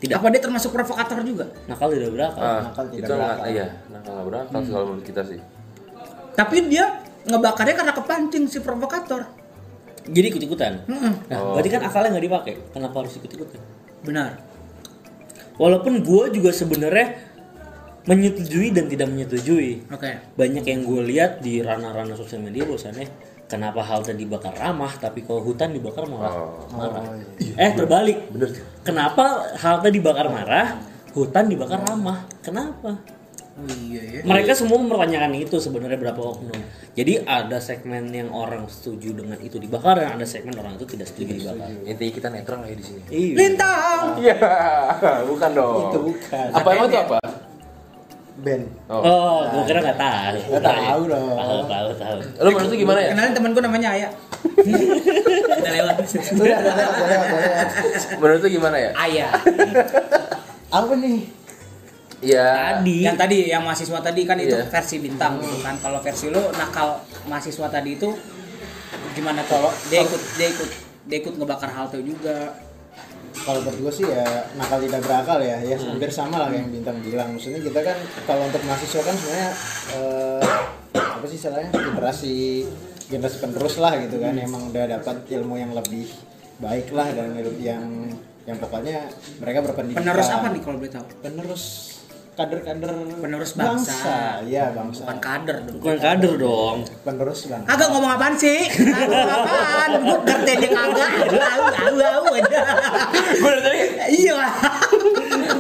Tidak. 0.04 0.18
Apa 0.18 0.26
dia 0.34 0.42
termasuk 0.42 0.74
provokator 0.74 1.22
juga? 1.24 1.46
Nakal 1.64 1.88
tidak 1.96 2.10
berakal. 2.12 2.42
Ah, 2.44 2.60
nakal 2.68 2.84
tidak 2.92 3.06
itu 3.08 3.12
enggak 3.14 3.30
berakal. 3.32 3.46
iya, 3.48 3.66
nakal 3.88 4.10
enggak 4.12 4.26
berakal 4.28 4.58
sih 4.60 4.72
kalau 4.74 4.86
menurut 4.92 5.06
kita 5.06 5.22
sih. 5.24 5.38
Tapi 6.36 6.56
dia 6.68 6.84
ngebakarnya 7.24 7.74
karena 7.78 7.92
kepancing 7.96 8.44
si 8.50 8.58
provokator. 8.60 9.22
Jadi 10.02 10.26
ikut-ikutan. 10.28 10.72
Mm-mm. 10.84 11.12
Nah, 11.30 11.38
Oh. 11.38 11.54
berarti 11.54 11.70
kan 11.70 11.82
akalnya 11.82 12.10
nggak 12.14 12.26
dipakai. 12.26 12.54
Kenapa 12.70 12.96
harus 13.00 13.14
ikut-ikutan? 13.16 13.60
Benar. 14.02 14.30
Walaupun 15.54 16.02
gue 16.02 16.24
juga 16.32 16.50
sebenarnya 16.50 17.14
menyetujui 18.02 18.74
dan 18.74 18.90
tidak 18.90 19.06
menyetujui. 19.06 19.86
Oke. 19.88 20.10
Banyak 20.34 20.64
yang 20.64 20.80
gue 20.82 21.00
lihat 21.06 21.38
di 21.38 21.62
ranah-ranah 21.62 22.18
sosial 22.18 22.42
media 22.42 22.66
bahwasannya 22.66 23.06
kenapa 23.46 23.78
halte 23.78 24.10
dibakar 24.12 24.50
ramah 24.52 24.90
tapi 24.96 25.22
kalau 25.22 25.44
hutan 25.44 25.70
dibakar 25.70 26.10
malah 26.10 26.34
Oh. 26.34 26.66
marah. 26.72 27.04
Oh, 27.06 27.14
Eh 27.54 27.70
terbalik. 27.70 28.26
Kenapa 28.82 29.54
halte 29.54 29.94
dibakar 29.94 30.26
marah, 30.26 30.82
hutan 31.14 31.46
dibakar 31.46 31.78
ramah? 31.78 32.26
Kenapa? 32.42 32.98
Oh 33.52 33.68
iya 33.68 34.00
ya. 34.00 34.20
Mereka 34.24 34.56
semua 34.56 34.80
mempertanyakan 34.80 35.36
itu 35.36 35.60
sebenarnya 35.60 36.00
berapa 36.00 36.16
oknum. 36.16 36.56
Jadi 36.96 37.20
ada 37.20 37.60
segmen 37.60 38.08
yang 38.08 38.32
orang 38.32 38.64
setuju 38.64 39.12
dengan 39.12 39.36
itu 39.44 39.60
dibakar 39.60 40.00
dan 40.00 40.16
ada 40.16 40.24
segmen 40.24 40.56
orang 40.56 40.80
itu 40.80 40.88
tidak 40.88 41.12
setuju 41.12 41.36
dibakar. 41.36 41.68
Intinya 41.84 42.12
kita 42.16 42.28
netral 42.32 42.64
ya 42.64 42.72
di 42.72 42.84
sini. 42.84 43.02
Iya. 43.12 43.36
Lintang. 43.36 44.04
Iya, 44.16 44.36
bukan 45.28 45.50
dong. 45.52 45.76
Itu 45.92 45.98
bukan. 46.00 46.46
Apa 46.48 46.68
emang 46.72 46.88
itu 46.88 46.98
apa? 47.04 47.18
Ben. 48.42 48.62
Oh. 48.88 49.04
Oh, 49.04 49.38
gue 49.52 49.62
kira 49.68 49.84
nggak 49.84 50.00
tahu. 50.00 50.38
Nggak 50.48 50.64
tahu 50.64 51.02
dong. 51.12 51.36
Tahu, 51.36 51.58
tahu, 51.68 51.88
tahu. 52.00 52.18
Lu 52.40 52.48
menurut 52.56 52.72
gimana 52.80 52.98
ya? 53.04 53.08
Kenalin 53.12 53.32
temen 53.36 53.50
gue 53.52 53.62
namanya 53.62 53.88
Aya. 53.92 54.08
Udah 54.48 55.72
lewat. 55.76 55.96
Udah, 56.08 56.40
udah, 56.40 56.56
udah, 56.56 56.86
udah, 56.88 57.18
udah. 57.20 57.68
Menurut 58.16 58.40
lu 58.40 58.48
gimana 58.48 58.76
ya? 58.80 58.90
Aya. 58.96 59.28
Apa 60.72 60.96
nih? 60.96 61.41
Ya. 62.22 62.78
Tadi. 62.78 63.02
Yang 63.02 63.16
tadi 63.18 63.36
yang 63.50 63.62
mahasiswa 63.66 63.98
tadi 63.98 64.22
kan 64.22 64.38
itu 64.38 64.54
Iya. 64.54 64.70
versi 64.70 64.96
bintang 65.02 65.42
gitu 65.42 65.58
kan. 65.58 65.74
Kalau 65.82 65.98
versi 65.98 66.30
lu 66.30 66.38
nakal 66.54 67.02
mahasiswa 67.26 67.66
tadi 67.66 67.98
itu 67.98 68.08
gimana 69.12 69.42
kalau 69.44 69.68
dia 69.90 70.06
ikut 70.06 70.22
dia 70.38 70.48
ikut 70.54 70.70
dia 71.10 71.18
ikut 71.18 71.34
ngebakar 71.34 71.68
halte 71.74 71.98
juga. 72.00 72.54
Kalau 73.32 73.58
buat 73.66 73.74
gue 73.74 73.90
sih 73.90 74.06
ya 74.06 74.22
nakal 74.54 74.78
tidak 74.86 75.02
berakal 75.02 75.42
ya, 75.42 75.58
ya 75.66 75.74
hampir 75.74 76.12
sama 76.14 76.38
lah 76.38 76.46
kayak 76.52 76.62
yang 76.62 76.70
bintang 76.70 76.96
bilang. 77.02 77.28
Maksudnya 77.34 77.58
kita 77.58 77.80
kan 77.82 77.96
kalau 78.22 78.46
untuk 78.46 78.62
mahasiswa 78.62 79.02
kan 79.02 79.14
sebenarnya 79.18 79.50
eh, 79.98 80.42
apa 80.94 81.24
sih 81.26 81.36
istilahnya 81.42 81.70
generasi 81.74 82.34
generasi 83.10 83.36
penerus 83.42 83.76
lah 83.82 83.98
gitu 83.98 84.22
kan, 84.22 84.36
emang 84.38 84.70
udah 84.70 84.84
dapat 85.00 85.26
ilmu 85.26 85.58
yang 85.58 85.74
lebih 85.74 86.06
baik 86.62 86.94
lah 86.94 87.08
dan 87.12 87.34
yang 87.58 87.84
yang 88.46 88.56
pokoknya 88.62 89.10
mereka 89.42 89.58
berpendidikan. 89.64 90.06
Penerus 90.06 90.28
apa 90.30 90.46
nih 90.52 90.60
kalau 90.62 90.76
boleh 90.78 90.92
tahu? 90.92 91.04
Penerus 91.24 91.64
kader-kader 92.32 92.92
Penerus 93.20 93.52
bangsa. 93.52 94.40
Iya 94.48 94.72
bangsa. 94.72 95.04
Bukan 95.04 95.18
kader 95.20 95.56
dong. 95.68 95.76
Bukan 95.80 95.98
kader 96.00 96.32
dong. 96.40 96.76
Penerus 97.04 97.40
bangsa. 97.44 97.68
Kagak 97.68 97.88
ngomong 97.92 98.12
apaan 98.16 98.34
sih? 98.40 98.60
Ngomong 98.72 99.28
apaan? 99.28 99.90
Gue 100.00 100.18
ngerti 100.24 100.52
dia 100.64 100.70
kagak. 100.72 101.10
Au 101.28 101.94
au 102.00 102.24
au 102.24 102.32
aja. 102.32 102.60
Gue 103.36 103.52
tadi 103.60 103.80
Iya. 104.12 104.36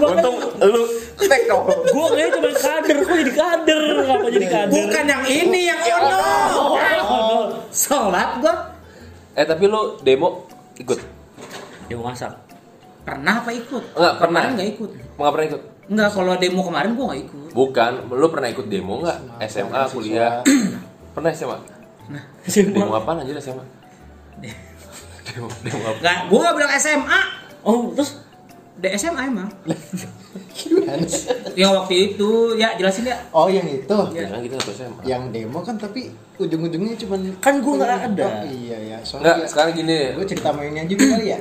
untung 0.02 0.36
lu 0.64 0.82
tek 1.20 1.46
dong. 1.46 1.68
Gue 1.68 2.06
kayaknya 2.16 2.34
cuma 2.40 2.50
kader, 2.56 2.96
kok 3.04 3.16
jadi 3.20 3.32
kader? 3.36 3.80
Kenapa 4.02 4.28
jadi 4.32 4.48
kader? 4.48 4.72
Bukan 4.72 5.04
yang 5.06 5.24
ini 5.28 5.60
yang 5.68 5.80
ono. 6.00 6.18
Sholat 7.72 8.36
gua 8.44 8.54
Eh 9.32 9.48
tapi 9.48 9.64
lu 9.64 9.96
demo 10.04 10.44
ikut? 10.76 10.98
Mau 11.92 12.04
masak. 12.08 12.32
pernah 13.02 13.42
apa 13.42 13.50
ikut? 13.50 13.82
Enggak 13.98 14.14
pernah. 14.22 14.40
Kemarin 14.46 14.54
nggak 14.56 14.70
ikut. 14.78 14.90
Enggak 15.18 15.32
pernah 15.34 15.46
ikut. 15.50 15.62
Enggak, 15.90 16.08
kalau 16.14 16.38
demo 16.38 16.62
kemarin 16.62 16.94
gua 16.94 17.10
nggak 17.10 17.22
ikut. 17.26 17.50
Bukan, 17.52 17.92
lu 18.14 18.26
pernah 18.30 18.48
ikut 18.50 18.66
demo 18.70 19.02
enggak? 19.02 19.18
SMA, 19.50 19.82
kuliah. 19.90 20.38
pernah 21.14 21.30
SMA? 21.34 21.58
Demo 22.46 22.94
apa 22.94 23.10
anjir 23.18 23.34
SMA? 23.42 23.64
demo 25.26 25.48
demo 25.62 25.82
apa? 25.90 25.98
Enggak, 25.98 26.18
gua 26.30 26.38
nggak 26.46 26.54
bilang 26.58 26.72
SMA. 26.78 27.20
Oh, 27.66 27.90
terus 27.94 28.22
Di 28.82 28.88
SMA 28.98 29.30
emang. 29.30 29.46
Yang 31.60 31.70
waktu 31.76 31.94
itu 32.10 32.56
ya 32.56 32.74
jelasin 32.74 33.04
ya. 33.06 33.14
Oh 33.30 33.46
yang 33.46 33.68
itu. 33.68 33.98
Ya 34.16 34.26
kita 34.40 34.58
satu 34.58 34.72
SMA. 34.74 35.02
Yang 35.06 35.22
demo 35.30 35.62
kan 35.62 35.76
tapi 35.78 36.10
ujung-ujungnya 36.40 36.96
cuman 36.98 37.20
Kan 37.38 37.62
gua 37.62 37.78
nggak 37.78 38.16
ada. 38.16 38.26
Oh, 38.26 38.48
iya 38.48 38.78
ya. 38.80 38.98
Enggak, 38.98 39.06
Soalnya 39.06 39.46
sekarang 39.46 39.72
gini 39.76 40.16
gue 40.18 40.24
cerita 40.26 40.50
mainnya 40.50 40.82
juga 40.88 41.04
kali 41.14 41.26
ya. 41.30 41.38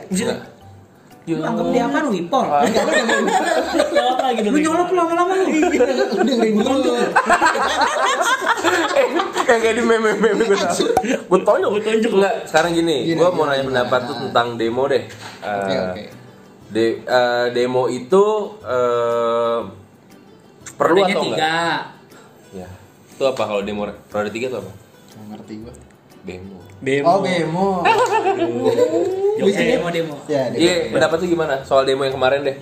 Lu 1.23 1.38
anggap 1.39 1.65
dia 1.69 1.84
apa 1.86 1.97
Wipol? 2.07 2.45
Lu 2.45 2.65
dengerin 2.65 3.25
nyolot 3.88 4.19
lagi 4.19 4.39
Lu 4.43 4.57
nyolot 4.57 4.88
lu 4.88 4.95
lama-lama 4.97 5.34
lu. 5.36 5.45
lu 5.45 5.69
dengerin 6.19 6.55
dulu. 6.57 6.93
Eh, 8.91 9.05
kayak 9.43 9.60
kayak 9.60 9.75
di 9.75 9.84
meme-meme 9.84 10.43
gue 10.43 10.55
tahu. 10.55 10.86
Gue 11.27 11.39
tonjok. 11.41 11.69
Gua 11.71 11.81
tonjok. 11.81 12.12
Enggak, 12.15 12.36
sekarang 12.45 12.71
gini, 12.73 12.95
gue 13.07 13.29
mau 13.31 13.45
nanya 13.45 13.63
pendapat 13.63 14.01
tuh 14.03 14.17
tentang 14.19 14.47
demo 14.55 14.84
deh. 14.86 15.03
Oke 15.39 15.69
Eh, 15.69 15.79
oke. 15.79 16.03
de- 16.69 16.99
eh, 17.01 17.45
demo 17.51 17.84
itu 17.86 18.23
perlu 20.71 20.97
Rodanya 20.97 21.13
atau 21.13 21.23
tiga. 21.23 21.36
enggak? 21.36 21.79
Ya. 22.55 22.69
Itu 23.12 23.23
apa 23.23 23.43
kalau 23.43 23.62
demo 23.62 23.86
roda 23.86 24.29
tiga 24.29 24.45
itu 24.47 24.57
apa? 24.57 24.71
Nggak 24.71 25.25
ngerti 25.31 25.53
gue. 25.60 25.73
Demo. 26.23 26.57
Bemo. 26.82 27.06
Oh 27.08 27.20
bemo. 27.22 27.70
Jokesnya 29.38 29.78
Demo 29.78 29.89
demo. 29.89 30.15
ya 30.26 30.50
demo. 30.50 30.58
Iya, 30.58 30.74
pendapat 30.89 31.17
tuh 31.17 31.30
gimana 31.30 31.56
soal 31.62 31.86
demo 31.86 32.02
yang 32.02 32.13
kemarin 32.13 32.41
deh? 32.41 32.58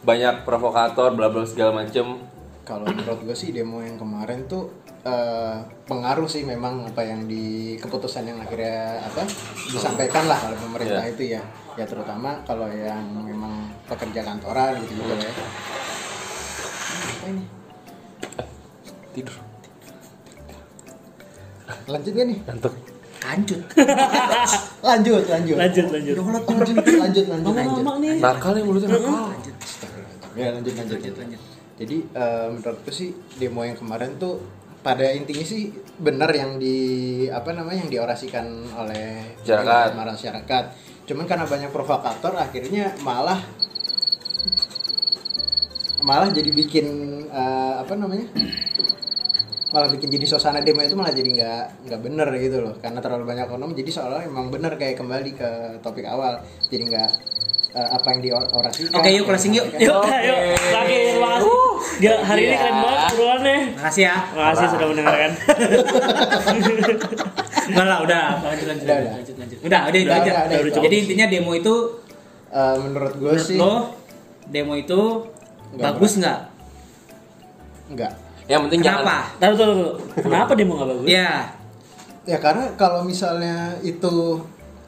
Banyak 0.00 0.42
provokator, 0.42 1.10
bla 1.12 1.28
bla 1.28 1.42
segala 1.42 1.74
macem. 1.76 2.22
kalau 2.62 2.84
menurut 2.84 3.24
gue 3.24 3.32
sih 3.32 3.48
demo 3.48 3.80
yang 3.80 3.96
kemarin 3.96 4.44
tuh 4.44 4.68
eh, 5.00 5.56
pengaruh 5.88 6.28
sih 6.28 6.44
memang 6.44 6.84
apa 6.84 7.00
yang 7.00 7.24
di 7.24 7.72
keputusan 7.74 8.28
yang 8.28 8.36
akhirnya 8.38 9.00
apa 9.02 9.24
disampaikan 9.64 10.28
lah 10.28 10.36
oleh 10.44 10.60
pemerintah 10.60 11.00
Iya. 11.00 11.12
itu 11.16 11.22
ya 11.32 11.40
ya 11.74 11.88
terutama 11.88 12.44
kalau 12.44 12.68
yang 12.68 13.00
memang 13.16 13.72
pekerja 13.88 14.20
kantoran 14.20 14.84
gitu 14.84 15.00
gitu 15.00 15.16
ya 15.16 15.32
apa 17.08 17.24
ini 17.24 17.44
tidur 19.16 19.32
lanjut 21.88 22.12
gak 22.12 22.26
nih 22.28 22.38
ngantuk 22.44 22.74
Lanjut. 23.36 23.60
lanjut 24.80 25.22
lanjut. 25.28 25.56
Lanjut 25.58 25.86
lanjut. 25.92 26.16
Lanjut 26.16 26.76
lanjut 26.96 27.24
lanjut 27.26 27.26
lanjut. 27.28 27.54
Lama 27.84 27.92
nih. 28.00 28.16
Nakal 28.22 28.52
ya 28.56 28.62
mulutnya 28.64 28.88
nakal 28.96 29.32
ya 30.38 30.54
lanjut 30.54 30.74
lanjut 30.78 30.98
Lanjut, 31.02 31.14
lanjut. 31.18 31.40
jadi 31.78 31.96
eh, 32.14 32.46
menurutku 32.54 32.90
sih 32.94 33.10
demo 33.42 33.66
yang 33.66 33.74
kemarin 33.74 34.14
tuh 34.22 34.38
pada 34.78 35.10
intinya 35.10 35.42
sih 35.42 35.74
benar 35.98 36.30
yang 36.30 36.62
di 36.62 36.76
apa 37.26 37.50
namanya 37.50 37.82
yang 37.82 37.90
diorasikan 37.90 38.46
oleh 38.78 39.34
Masyarakat. 39.42 39.88
masyarakat. 39.98 40.64
Cuman 41.10 41.26
karena 41.26 41.44
banyak 41.50 41.70
provokator 41.74 42.38
akhirnya 42.38 42.94
malah 43.02 43.42
malah 46.06 46.30
jadi 46.30 46.54
bikin 46.54 46.86
eh, 47.26 47.74
apa 47.82 47.98
namanya 47.98 48.30
malah 49.68 49.86
bikin 49.86 50.08
jadi 50.08 50.24
suasana 50.26 50.60
demo 50.60 50.80
itu 50.80 50.92
malah 50.92 51.10
jadi 51.10 51.28
nggak 51.28 51.62
nggak 51.84 51.98
bener 52.00 52.26
gitu 52.36 52.56
loh 52.60 52.72
karena 52.78 52.98
terlalu 52.98 53.22
banyak 53.26 53.46
oknum 53.46 53.70
jadi 53.72 53.90
seolah 53.90 54.20
emang 54.22 54.48
bener 54.48 54.74
kayak 54.74 54.96
kembali 54.96 55.30
ke 55.32 55.48
topik 55.78 56.04
awal 56.04 56.38
jadi 56.66 56.82
nggak 56.86 57.08
eh, 57.72 57.88
apa 57.90 58.06
yang 58.08 58.20
diorasikan 58.22 58.96
Oke, 58.96 59.08
yuk, 59.10 59.24
closing 59.24 59.52
yuk. 59.52 59.64
yuk 59.76 60.00
yuk 60.00 60.38
lagi 60.70 60.94
terima 61.12 61.28
kasih 61.36 61.56
Gila, 61.98 62.16
hari 62.22 62.40
ini 62.40 62.48
Iya. 62.48 62.58
keren 62.58 62.74
banget 62.78 62.98
obrolannya 63.08 63.56
Makasih 63.74 64.02
ya. 64.02 64.14
terima 64.24 64.44
kasih 64.48 64.66
sudah 64.68 64.86
mendengarkan 64.88 65.30
Enggak 67.68 67.84
lah, 67.84 67.98
udah. 68.00 68.24
Lanjut, 68.40 68.66
lanjut, 68.66 68.82
Udah, 68.82 68.96
lanjut, 68.96 68.98
udah. 69.04 69.12
lanjut, 69.12 69.36
lanjut. 69.36 69.58
Udah, 69.60 69.80
udah, 69.84 69.94
itu 69.94 70.08
Udah, 70.08 70.16
aja. 70.16 70.30
udah, 70.30 70.42
udah, 70.48 70.58
udah, 70.64 70.82
Jadi 70.82 70.96
intinya 70.98 71.26
demo 71.28 71.52
itu 71.52 71.74
Eh, 72.48 72.76
menurut 72.80 73.12
gue 73.12 73.28
menurut 73.28 73.44
sih 73.44 73.60
lo 73.60 73.92
demo 74.48 74.72
itu 74.72 75.00
Nggak 75.68 75.84
bagus 75.84 76.12
nggak? 76.16 76.40
enggak 77.88 78.12
yang 78.48 78.64
penting 78.64 78.80
Kenapa? 78.80 79.28
jangan 79.36 79.38
taruh 79.38 79.56
taruh 79.56 79.76
taruh. 79.76 79.94
kenapa 80.24 80.52
demo 80.52 80.72
nggak 80.74 80.88
bagus 80.90 81.06
Ya, 81.06 81.30
ya 82.24 82.38
karena 82.38 82.64
kalau 82.74 83.00
misalnya 83.02 83.56
itu 83.80 84.40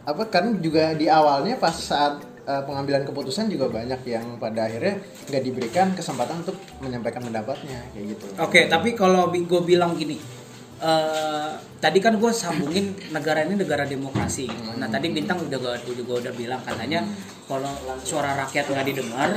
apa 0.02 0.24
kan 0.26 0.58
juga 0.58 0.92
di 0.92 1.06
awalnya 1.06 1.54
pas 1.54 1.72
saat 1.72 2.18
eh, 2.42 2.62
pengambilan 2.64 3.04
keputusan 3.04 3.46
juga 3.46 3.68
banyak 3.68 4.00
yang 4.02 4.36
pada 4.36 4.64
akhirnya 4.64 4.96
nggak 5.28 5.42
diberikan 5.42 5.86
kesempatan 5.92 6.40
untuk 6.40 6.56
menyampaikan 6.80 7.20
pendapatnya 7.20 7.84
kayak 7.92 8.06
gitu 8.10 8.24
Oke, 8.38 8.60
tapi 8.66 8.92
kalau 8.92 9.28
gue 9.28 9.60
bilang 9.62 9.92
gini, 9.92 10.16
eh, 10.80 11.50
tadi 11.80 11.98
kan 12.00 12.16
gue 12.16 12.32
sambungin 12.32 12.96
negara 13.12 13.44
ini 13.44 13.60
negara 13.60 13.84
demokrasi. 13.84 14.48
Nah 14.80 14.88
tadi 14.88 15.12
bintang 15.12 15.44
udah 15.44 15.58
gue 15.60 15.94
juga 15.96 16.12
udah 16.26 16.32
bilang 16.34 16.60
katanya 16.64 17.04
kalau 17.44 17.72
suara 18.04 18.36
rakyat 18.46 18.64
nggak 18.68 18.86
didengar, 18.88 19.30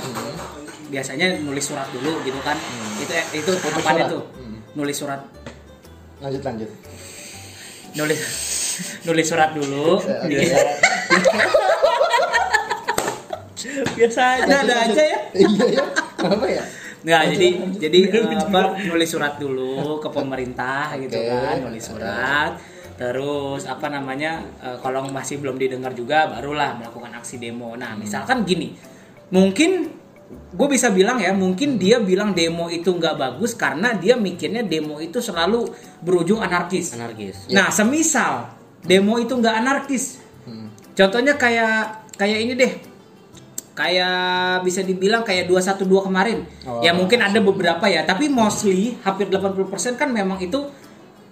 biasanya 0.89 1.39
nulis 1.43 1.63
surat 1.67 1.87
dulu 1.91 2.23
gitu 2.23 2.39
kan. 2.41 2.57
Itu 2.99 3.13
itu 3.35 3.51
apa 3.59 3.79
surat. 3.79 4.07
itu? 4.07 4.19
Hmm. 4.19 4.57
Nulis 4.73 4.97
surat, 4.97 5.21
lanjut 6.23 6.41
lanjut 6.41 6.69
nulis 7.93 8.21
nulis 9.07 9.25
surat 9.29 9.49
dulu. 9.53 10.01
Eh, 10.01 10.65
biasa 13.93 14.21
aja 14.43 14.55
Ada 14.65 14.75
aja 14.91 15.03
ya. 15.07 15.19
iya 15.33 15.65
ya 15.79 15.85
kenapa 16.19 16.45
ya 16.49 16.63
Nggak, 17.03 17.21
jadi 17.35 17.47
jadi 17.77 17.99
eh, 18.15 18.39
apa 18.39 18.79
nulis 18.79 19.09
surat 19.11 19.35
dulu 19.35 19.99
ke 19.99 20.09
pemerintah 20.09 20.95
gitu 20.97 21.19
kan, 21.19 21.59
nulis 21.59 21.83
surat. 21.83 22.51
Terus 22.95 23.67
apa 23.67 23.91
namanya 23.91 24.39
eh, 24.63 24.77
kalau 24.79 25.03
masih 25.11 25.43
belum 25.43 25.59
didengar 25.59 25.91
juga 25.91 26.31
barulah 26.31 26.79
melakukan 26.79 27.11
aksi 27.19 27.37
demo. 27.37 27.75
Nah, 27.75 27.99
misalkan 27.99 28.47
gini. 28.47 28.71
Mungkin 29.33 29.89
gue 30.53 30.67
bisa 30.71 30.93
bilang 30.93 31.19
ya, 31.19 31.35
mungkin 31.35 31.75
dia 31.75 31.99
bilang 31.99 32.31
demo 32.31 32.71
itu 32.71 32.87
nggak 32.87 33.15
bagus 33.19 33.53
karena 33.57 33.97
dia 33.97 34.15
mikirnya 34.15 34.63
demo 34.63 35.03
itu 35.03 35.19
selalu 35.19 35.67
berujung 35.99 36.39
anarkis. 36.39 36.95
anarkis 36.95 37.51
Nah, 37.51 37.67
semisal 37.67 38.47
demo 38.85 39.19
itu 39.19 39.35
nggak 39.35 39.55
anarkis. 39.59 40.23
Hmm. 40.47 40.71
Contohnya 40.95 41.35
kayak 41.35 42.07
kayak 42.15 42.39
ini 42.39 42.53
deh. 42.55 42.92
Kayak 43.73 44.61
bisa 44.61 44.85
dibilang 44.85 45.25
kayak 45.25 45.49
212 45.49 46.07
kemarin. 46.07 46.45
Oh, 46.69 46.81
ya 46.85 46.93
mungkin 46.93 47.19
ada 47.25 47.41
beberapa 47.41 47.85
ya, 47.89 48.05
tapi 48.05 48.29
mostly 48.29 48.93
hampir 49.01 49.33
80% 49.33 49.97
kan 49.97 50.13
memang 50.13 50.37
itu 50.37 50.61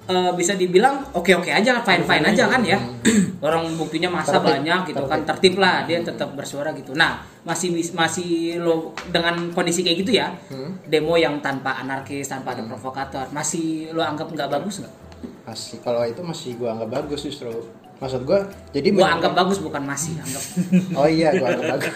eh, 0.10 0.32
bisa 0.34 0.58
dibilang 0.58 1.06
oke-oke 1.14 1.54
aja, 1.54 1.86
fine-fine 1.86 2.34
aja 2.34 2.50
kan 2.50 2.62
ya. 2.66 2.82
Orang 3.46 3.70
buktinya 3.78 4.10
masa 4.10 4.42
Tertib, 4.42 4.58
banyak 4.58 4.80
gitu 4.90 5.04
kan, 5.06 5.20
tertib 5.22 5.54
lah 5.62 5.86
dia 5.86 6.02
tetap 6.02 6.34
bersuara 6.34 6.74
gitu. 6.74 6.98
Nah, 6.98 7.22
masih 7.46 7.74
masih 7.94 8.58
lo 8.58 8.94
dengan 9.14 9.54
kondisi 9.54 9.86
kayak 9.86 9.98
gitu 10.02 10.18
ya. 10.18 10.34
Hmm. 10.50 10.82
Demo 10.90 11.18
yang 11.18 11.42
tanpa 11.46 11.78
anarkis, 11.78 12.26
tanpa 12.26 12.58
ada 12.58 12.66
provokator, 12.66 13.30
masih 13.30 13.94
lo 13.94 14.02
anggap 14.02 14.30
nggak 14.34 14.50
bagus 14.50 14.82
nggak? 14.82 15.11
Masih 15.42 15.78
kalau 15.80 16.02
itu 16.04 16.22
masih 16.22 16.56
gua 16.56 16.74
anggap 16.74 16.90
bagus 16.96 17.22
justru. 17.24 17.50
Maksud 17.98 18.26
gua 18.26 18.42
jadi 18.72 18.90
Gua 18.90 19.06
bener- 19.06 19.14
anggap 19.16 19.34
bagus 19.36 19.58
bukan 19.58 19.84
masih 19.84 20.18
anggap. 20.18 20.44
oh 21.00 21.08
iya 21.08 21.30
gua 21.34 21.48
anggap 21.50 21.68
bagus. 21.76 21.96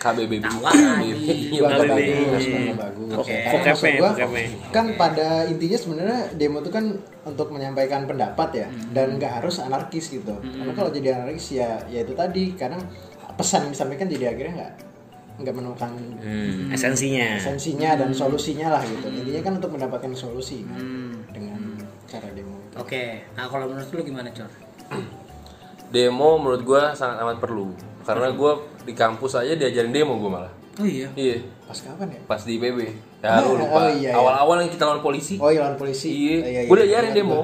KBBB 0.00 0.40
Tawa 0.40 0.70
lagi. 0.72 1.12
Iya, 1.52 1.60
anggap 1.62 1.86
KBB. 1.86 2.08
bagus 2.08 2.44
anggap 2.48 2.78
bagus. 2.80 3.12
Oke. 3.14 3.34
Maksud 3.44 3.92
gua, 3.94 4.10
kan 4.70 4.86
pada 4.96 5.28
intinya 5.44 5.78
sebenarnya 5.78 6.20
demo 6.34 6.58
itu 6.58 6.70
kan 6.70 6.84
untuk 7.22 7.48
menyampaikan 7.50 8.04
pendapat 8.04 8.48
ya 8.56 8.66
dan 8.90 9.16
nggak 9.16 9.32
harus 9.38 9.60
anarkis 9.60 10.08
gitu. 10.08 10.34
Karena 10.34 10.72
kalau 10.72 10.88
jadi 10.88 11.14
anarkis 11.16 11.52
ya 11.52 11.78
ya 11.86 12.00
itu 12.00 12.12
tadi 12.12 12.54
kadang 12.54 12.80
pesan 13.32 13.68
yang 13.68 13.72
disampaikan 13.72 14.06
jadi 14.06 14.24
akhirnya 14.30 14.52
nggak 14.56 14.72
nggak 15.38 15.54
menemukan 15.54 15.90
Hmm, 16.18 16.68
esensinya. 16.70 17.36
Esensinya 17.36 17.90
dan 17.94 18.10
solusinya 18.10 18.72
lah 18.72 18.82
gitu. 18.82 19.04
Intinya 19.06 19.40
kan 19.42 19.52
untuk 19.56 19.70
mendapatkan 19.70 20.12
solusi 20.12 20.64
kan 20.64 20.76
Hmm. 20.76 21.12
dengan 21.30 21.60
cara 22.04 22.28
demo 22.30 22.49
Oke, 22.78 23.26
nah 23.34 23.46
kalau 23.46 23.66
menurut 23.66 23.90
lu 23.90 24.02
gimana, 24.04 24.30
Cor? 24.30 24.50
demo 25.90 26.38
menurut 26.38 26.62
gua 26.62 26.94
sangat 26.94 27.18
amat 27.18 27.42
perlu. 27.42 27.74
Karena 28.06 28.30
gua 28.30 28.62
di 28.86 28.94
kampus 28.94 29.34
aja 29.34 29.58
diajarin 29.58 29.90
demo 29.90 30.14
gua 30.16 30.30
malah. 30.30 30.52
Oh 30.78 30.86
iya. 30.86 31.10
iya. 31.18 31.42
Pas 31.66 31.78
kapan 31.82 32.14
ya? 32.14 32.20
Pas 32.24 32.40
di 32.40 32.56
IPB. 32.56 32.78
Ya 33.20 33.42
lu 33.42 33.52
Oh, 33.52 33.54
lupa 33.58 33.90
iya, 33.90 34.10
iya. 34.10 34.10
awal-awal 34.14 34.62
yang 34.62 34.70
kita 34.70 34.86
lawan 34.86 35.02
polisi. 35.02 35.34
Oh 35.36 35.50
iya 35.50 35.66
lawan 35.66 35.76
polisi. 35.76 36.10
Iya. 36.38 36.70
Gua 36.70 36.76
diajarin 36.78 37.10
demo. 37.12 37.40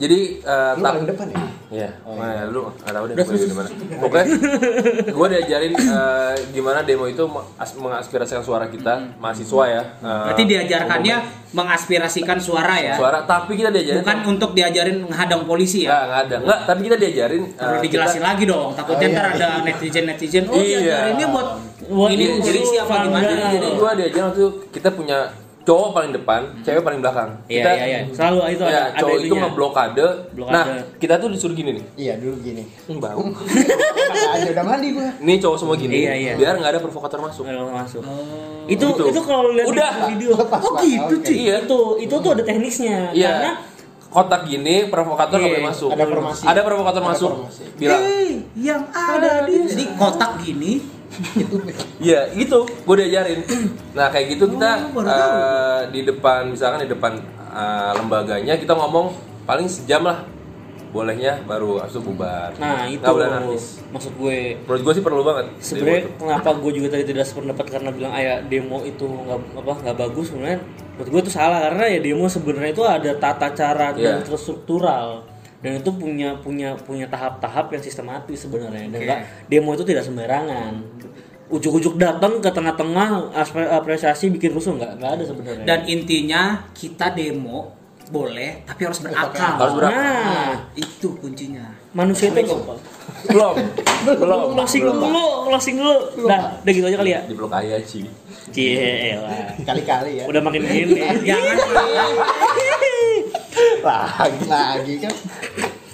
jadi 0.00 0.18
eh, 0.40 0.72
lu 0.78 0.82
paling 0.82 1.04
depan 1.12 1.26
ya 1.28 1.36
Iya, 1.70 1.86
nah, 2.02 2.50
lu 2.50 2.66
nggak 2.66 2.90
tahu 2.90 3.04
deh 3.06 3.14
gue 3.14 3.46
di 3.46 3.54
mana. 3.54 3.68
Pokoknya 3.96 4.26
gue 5.16 5.26
diajarin 5.30 5.72
eh, 5.72 6.34
gimana 6.50 6.82
demo 6.82 7.06
itu 7.06 7.22
mengas- 7.22 7.74
mengaspirasikan 7.74 8.42
suara 8.42 8.66
kita 8.66 9.14
mahasiswa 9.16 9.64
ya. 9.64 9.82
Eh, 9.96 10.22
Berarti 10.26 10.44
diajarkannya 10.46 11.16
mengaspirasikan 11.54 12.38
suara 12.38 12.74
ya. 12.76 12.94
suara, 12.94 13.22
tapi 13.22 13.54
kita 13.54 13.70
diajarin 13.70 14.02
Bukan 14.02 14.18
untuk 14.28 14.50
diajarin 14.50 14.98
menghadang 15.00 15.42
polisi 15.44 15.86
ya. 15.86 15.94
nggak 16.00 16.20
ada. 16.24 16.36
Nggak, 16.40 16.58
tapi 16.64 16.80
kita 16.82 16.96
diajarin 16.96 17.42
Perlu 17.48 17.78
dijelasin 17.80 18.18
kita- 18.18 18.26
lagi 18.26 18.44
dong. 18.44 18.68
Takutnya 18.72 18.98
Oh, 19.00 19.06
iya. 19.06 19.14
ntar 19.16 19.26
ada 19.32 19.48
netizen-netizen. 19.62 20.44
Oh, 20.46 20.54
Iya. 20.56 20.78
diajarinnya 20.80 21.26
buat 21.28 21.48
Buat 21.80 22.10
ini 22.12 22.24
ngurus 22.32 22.46
polisi 22.46 22.76
apa 22.76 22.94
gimana? 23.02 23.26
Jadi 23.48 23.68
gue 23.72 23.90
diajarin 23.96 24.24
waktu 24.24 24.38
itu 24.38 24.50
kita 24.70 24.88
punya 24.90 25.18
cowok 25.60 25.88
paling 25.92 26.12
depan, 26.12 26.40
cewek 26.60 26.80
paling 26.80 26.98
belakang. 26.98 27.30
Iya, 27.44 27.60
kita, 27.60 27.70
iya, 27.70 27.84
iya. 27.86 27.98
Selalu 28.10 28.38
itu 28.50 28.62
ya, 28.62 28.68
ada, 28.70 28.80
ada 28.86 28.98
cowok 28.98 29.16
itu 29.20 29.34
ngeblokade. 29.36 30.06
Blokade. 30.32 30.54
Nah, 30.54 30.64
kita 30.96 31.14
tuh 31.16 31.28
disuruh 31.28 31.54
gini 31.54 31.70
nih. 31.76 31.84
iya 31.96 32.12
dulu 32.16 32.36
gini 32.40 32.64
Hmm, 32.86 32.98
bau. 32.98 33.20
Aja 34.32 34.48
udah 34.48 34.64
mandi 34.64 34.88
gua 34.90 35.10
Nih 35.18 35.36
cowok 35.36 35.56
semua 35.56 35.74
gini, 35.76 35.96
Iya, 36.02 36.12
iya. 36.14 36.32
biar 36.34 36.56
nggak 36.56 36.70
ada 36.70 36.80
provokator 36.80 37.18
masuk. 37.20 37.44
Kalau 37.44 37.68
masuk. 37.68 38.02
Oh. 38.02 38.64
Itu 38.66 38.86
Gitu. 38.88 39.04
itu 39.10 39.20
kalau 39.20 39.52
lihat 39.52 39.66
di 39.66 39.72
Udah. 39.72 39.90
video. 40.08 40.30
Lepas, 40.34 40.60
Oh 40.60 40.74
gitu 40.78 41.14
Oke. 41.14 41.24
cuy. 41.24 41.36
Iya. 41.36 41.56
Itu 41.60 41.78
itu 42.00 42.14
tuh 42.16 42.30
ada 42.32 42.42
teknisnya. 42.42 42.98
Iya. 43.12 43.28
Karena 43.30 43.52
kotak 44.10 44.42
gini 44.44 44.90
provokator 44.90 45.38
nggak 45.38 45.46
Iya, 45.46 45.54
boleh 45.56 45.66
masuk. 45.70 45.88
ada 45.88 46.04
formasi. 46.04 46.42
Ada 46.44 46.60
provokator 46.60 47.00
Ada 47.00 47.08
masuk. 47.08 47.30
formasi. 47.32 47.62
Bilang, 47.78 48.02
Hei, 48.02 48.30
yang 48.58 48.82
ada 48.90 49.32
di 49.46 49.54
jadi 49.64 49.84
kotak 49.94 50.32
gini. 50.40 50.72
iya 51.98 52.30
itu 52.32 52.58
gue 52.66 52.96
diajarin. 52.96 53.40
Nah 53.92 54.06
kayak 54.08 54.26
gitu 54.30 54.44
kita 54.48 54.70
Oh, 54.90 55.02
eh, 55.02 55.80
di 55.90 56.00
depan 56.02 56.46
misalkan 56.48 56.82
di 56.82 56.88
depan 56.88 57.18
eh, 57.50 57.92
lembaganya 57.94 58.54
kita 58.54 58.72
ngomong 58.72 59.14
paling 59.42 59.66
sejam 59.66 60.02
lah. 60.02 60.22
Bolehnya 60.90 61.38
baru 61.42 61.78
habis 61.78 61.92
itu 61.92 62.02
bubar. 62.02 62.50
nah 62.56 62.82
itu 62.84 62.98
Nggak 62.98 63.12
boleh 63.12 63.26
anarkis. 63.28 63.64
maksud 63.88 64.12
gue 64.12 64.38
Menurut 64.60 64.82
gue 64.82 64.92
sih 64.92 65.04
perlu 65.04 65.22
banget. 65.22 65.46
sebenarnya 65.58 66.02
kenapa 66.14 66.50
gue 66.52 66.72
juga 66.74 66.88
tadi 66.90 67.04
tidak 67.04 67.24
sependapat 67.24 67.66
karena 67.68 67.90
bilang 67.90 68.12
ayah 68.12 68.42
demo 68.42 68.82
itu 68.82 69.06
nggak 69.06 69.38
apa 69.56 69.72
nggak 69.80 69.96
bagus 69.98 70.26
sebenarnya 70.28 70.58
menurut 70.92 71.08
gue 71.08 71.20
itu 71.22 71.32
salah 71.32 71.58
karena 71.64 71.84
ya 71.88 71.98
demo 72.00 72.26
sebenarnya 72.26 72.70
itu 72.70 72.82
ada 72.82 73.10
tata 73.14 73.48
cara 73.50 73.86
dan 73.92 74.18
Iya. 74.18 74.26
terstruktural 74.26 75.24
dan 75.58 75.76
itu 75.76 75.90
punya 75.92 76.34
punya 76.36 76.72
punya 76.74 77.06
tahap-tahap 77.06 77.70
yang 77.70 77.80
sistematis 77.80 78.38
sebenarnya 78.40 78.88
dan 78.88 79.00
nggak 79.00 79.20
demo 79.46 79.72
itu 79.72 79.84
tidak 79.84 80.02
sembarangan 80.02 80.80
ujuk-ujuk 81.48 81.94
datang 81.96 82.38
ke 82.38 82.46
tengah-tengah 82.48 83.34
apresiasi 83.72 84.30
bikin 84.30 84.50
rusuh 84.50 84.70
nggak 84.72 84.92
nggak 84.96 85.12
ada 85.12 85.24
sebenarnya 85.24 85.64
Dan 85.64 85.78
intinya 85.84 86.42
kita 86.72 87.10
demo 87.10 87.74
boleh 88.10 88.66
tapi 88.66 88.80
harus 88.84 88.98
berakal. 88.98 89.54
Harus 89.54 89.74
berakal. 89.78 90.02
nah 90.02 90.52
Itu 90.74 91.14
kuncinya. 91.16 91.66
manusia 91.90 92.30
itu 92.30 92.42
belum. 93.30 93.54
Belum. 94.00 94.56
Closing 94.56 94.80
dulu 94.80 95.24
closing 95.46 95.76
dulu. 95.76 96.24
Dah 96.24 96.56
udah 96.58 96.72
gitu 96.72 96.86
aja 96.88 96.96
kali 96.96 97.10
ya? 97.12 97.20
Dipeluk 97.28 97.52
ayah 97.52 97.76
sih 97.84 98.06
cie 98.50 99.14
elah. 99.14 99.52
kali-kali 99.62 100.18
ya. 100.18 100.24
Udah 100.26 100.40
makin 100.40 100.64
gini 100.64 100.96
Jangan. 101.28 101.56
Lagi. 103.84 104.38
Lagi 104.46 104.94
kan. 104.98 105.14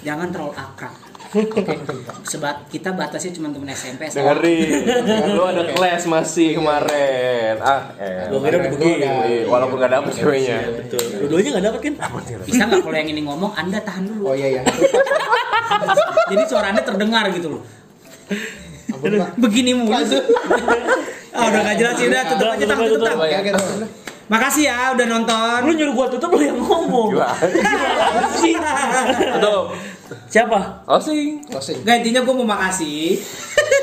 Jangan 0.03 0.29
terlalu 0.31 0.53
akrab. 0.55 0.95
Sebat 2.27 2.67
kita 2.71 2.95
batasnya 2.95 3.33
cuma 3.35 3.51
temen 3.51 3.69
SMP. 3.73 4.09
Dengerin. 4.11 4.69
Lu 5.37 5.43
ada 5.47 5.63
kelas 5.75 6.07
masih 6.07 6.59
kemarin. 6.59 7.59
Ah 7.61 7.91
eh. 7.99 8.31
Gua 8.31 8.41
kira 8.47 8.57
udah 8.63 8.71
begini. 8.73 9.07
Iya, 9.07 9.45
walaupun 9.51 9.77
gak 9.83 9.93
dapet 9.93 10.13
ceweknya. 10.17 10.59
Betul. 10.83 11.03
Dua-duanya 11.27 11.51
nggak 11.59 11.65
dapet 11.71 11.81
kan 11.83 11.95
Bisa 12.47 12.63
nggak 12.67 12.81
kalau 12.83 12.97
yang 12.97 13.11
ini 13.11 13.23
ngomong 13.27 13.53
Anda 13.55 13.79
tahan 13.83 14.03
dulu. 14.07 14.33
oh 14.33 14.35
iya 14.37 14.61
ya 14.61 14.63
Jadi 16.33 16.43
suara 16.47 16.71
Anda 16.75 16.83
terdengar 16.83 17.31
gitu 17.35 17.59
loh. 17.59 17.63
Begini 19.39 19.75
mulu. 19.75 19.93
Ah, 21.37 21.53
udah 21.53 21.61
gak 21.69 21.77
jelas 21.77 21.97
ya 22.01 22.07
udah 22.09 22.23
tutup 22.33 22.49
aja 22.49 22.65
tang 22.65 22.81
tutup 22.81 24.06
Makasih 24.27 24.67
ya 24.67 24.91
udah 24.91 25.07
nonton. 25.07 25.59
lu 25.65 25.73
nyuruh 25.73 25.95
gua 25.95 26.07
tutup 26.11 26.35
lu 26.35 26.43
yang 26.43 26.59
ngomong. 26.59 27.15
Tutup. 29.39 29.65
Siapa? 30.27 30.87
Closing 30.87 31.43
closing 31.47 31.83
Gak 31.83 32.03
intinya 32.03 32.23
gue 32.23 32.35
mau 32.35 32.47
makasih. 32.47 33.19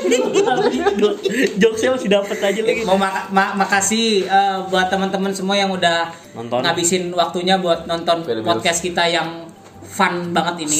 Jokesnya 1.60 1.90
masih 1.92 2.08
dapet 2.08 2.38
aja 2.40 2.60
lagi. 2.60 2.82
Mau 2.84 2.96
maka- 2.96 3.28
ma- 3.28 3.52
makasih 3.54 4.24
eh, 4.24 4.56
buat 4.68 4.88
teman-teman 4.88 5.32
semua 5.32 5.56
yang 5.56 5.68
udah 5.68 6.08
Nonton. 6.32 6.60
ngabisin 6.64 7.12
waktunya 7.12 7.60
buat 7.60 7.84
nonton 7.84 8.24
podcast 8.40 8.80
kita 8.80 9.04
yang 9.04 9.48
fun 9.84 10.32
banget 10.32 10.64
ini. 10.64 10.78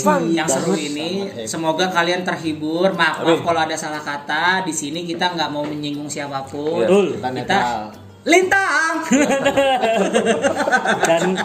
Fun 0.00 0.30
yang 0.30 0.46
seru 0.46 0.74
ini. 0.74 1.26
Semoga 1.44 1.90
kalian 1.90 2.22
terhibur. 2.22 2.90
Maaf 2.94 3.22
maaf 3.22 3.42
kalau 3.42 3.60
ada 3.60 3.74
salah 3.74 4.00
kata. 4.00 4.62
Di 4.62 4.70
sini 4.70 5.02
kita 5.02 5.34
nggak 5.34 5.50
mau 5.50 5.62
menyinggung 5.62 6.06
siapa 6.06 6.42
pun. 6.46 6.82
Betul. 6.82 7.18
kita 7.18 7.28
kita 7.30 7.30
netral 7.34 8.03
lintang. 8.24 9.04
Dan 11.04 11.36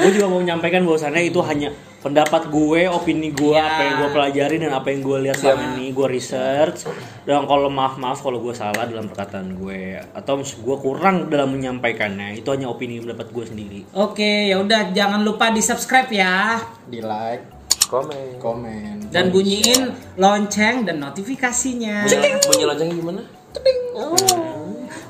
gue 0.00 0.10
juga 0.10 0.26
mau 0.32 0.40
menyampaikan 0.40 0.82
bahwasannya 0.82 1.28
itu 1.28 1.40
hanya 1.44 1.68
pendapat 2.02 2.50
gue, 2.50 2.90
opini 2.90 3.30
gue, 3.30 3.54
Ya. 3.54 3.62
apa 3.62 3.80
yang 3.86 3.94
gue 4.02 4.10
pelajari 4.10 4.56
dan 4.58 4.74
apa 4.74 4.90
yang 4.90 5.06
gue 5.06 5.18
lihat 5.28 5.38
selama 5.38 5.78
ini, 5.78 5.94
gue 5.94 6.06
research. 6.10 6.90
Dan 7.22 7.46
kalau 7.46 7.70
maaf 7.70 7.94
maaf 8.00 8.18
kalau 8.18 8.42
gue 8.42 8.50
salah 8.56 8.88
dalam 8.90 9.06
perkataan 9.06 9.54
gue 9.54 10.02
atau 10.10 10.42
gue 10.42 10.76
kurang 10.82 11.30
dalam 11.30 11.54
menyampaikannya, 11.54 12.34
itu 12.34 12.48
hanya 12.50 12.66
opini 12.66 12.98
pendapat 12.98 13.30
gue 13.30 13.44
sendiri. 13.46 13.80
oke 13.94 14.50
ya 14.50 14.58
udah 14.58 14.90
jangan 14.90 15.22
lupa 15.22 15.54
di 15.54 15.62
subscribe 15.62 16.10
ya. 16.10 16.58
Di 16.90 16.98
like 16.98 17.44
komen. 17.86 18.40
Komen. 18.40 19.12
Dan 19.12 19.28
bunyiin 19.30 20.16
lonceng 20.18 20.82
dan 20.88 20.96
notifikasinya. 20.98 22.08
Bunyi 22.48 22.64
loncengnya 22.66 22.94
gimana 22.98 23.22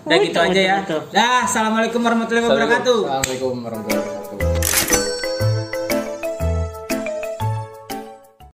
udah 0.07 0.18
gitu 0.22 0.39
aja 0.39 0.61
ya. 0.61 0.76
Dah 1.12 1.47
assalamualaikum 1.47 2.01
warahmatullahi 2.03 2.47
wabarakatuh. 2.47 2.99
Assalamualaikum 3.07 3.55
warahmatullahi 3.62 4.03
wabarakatuh 4.03 4.21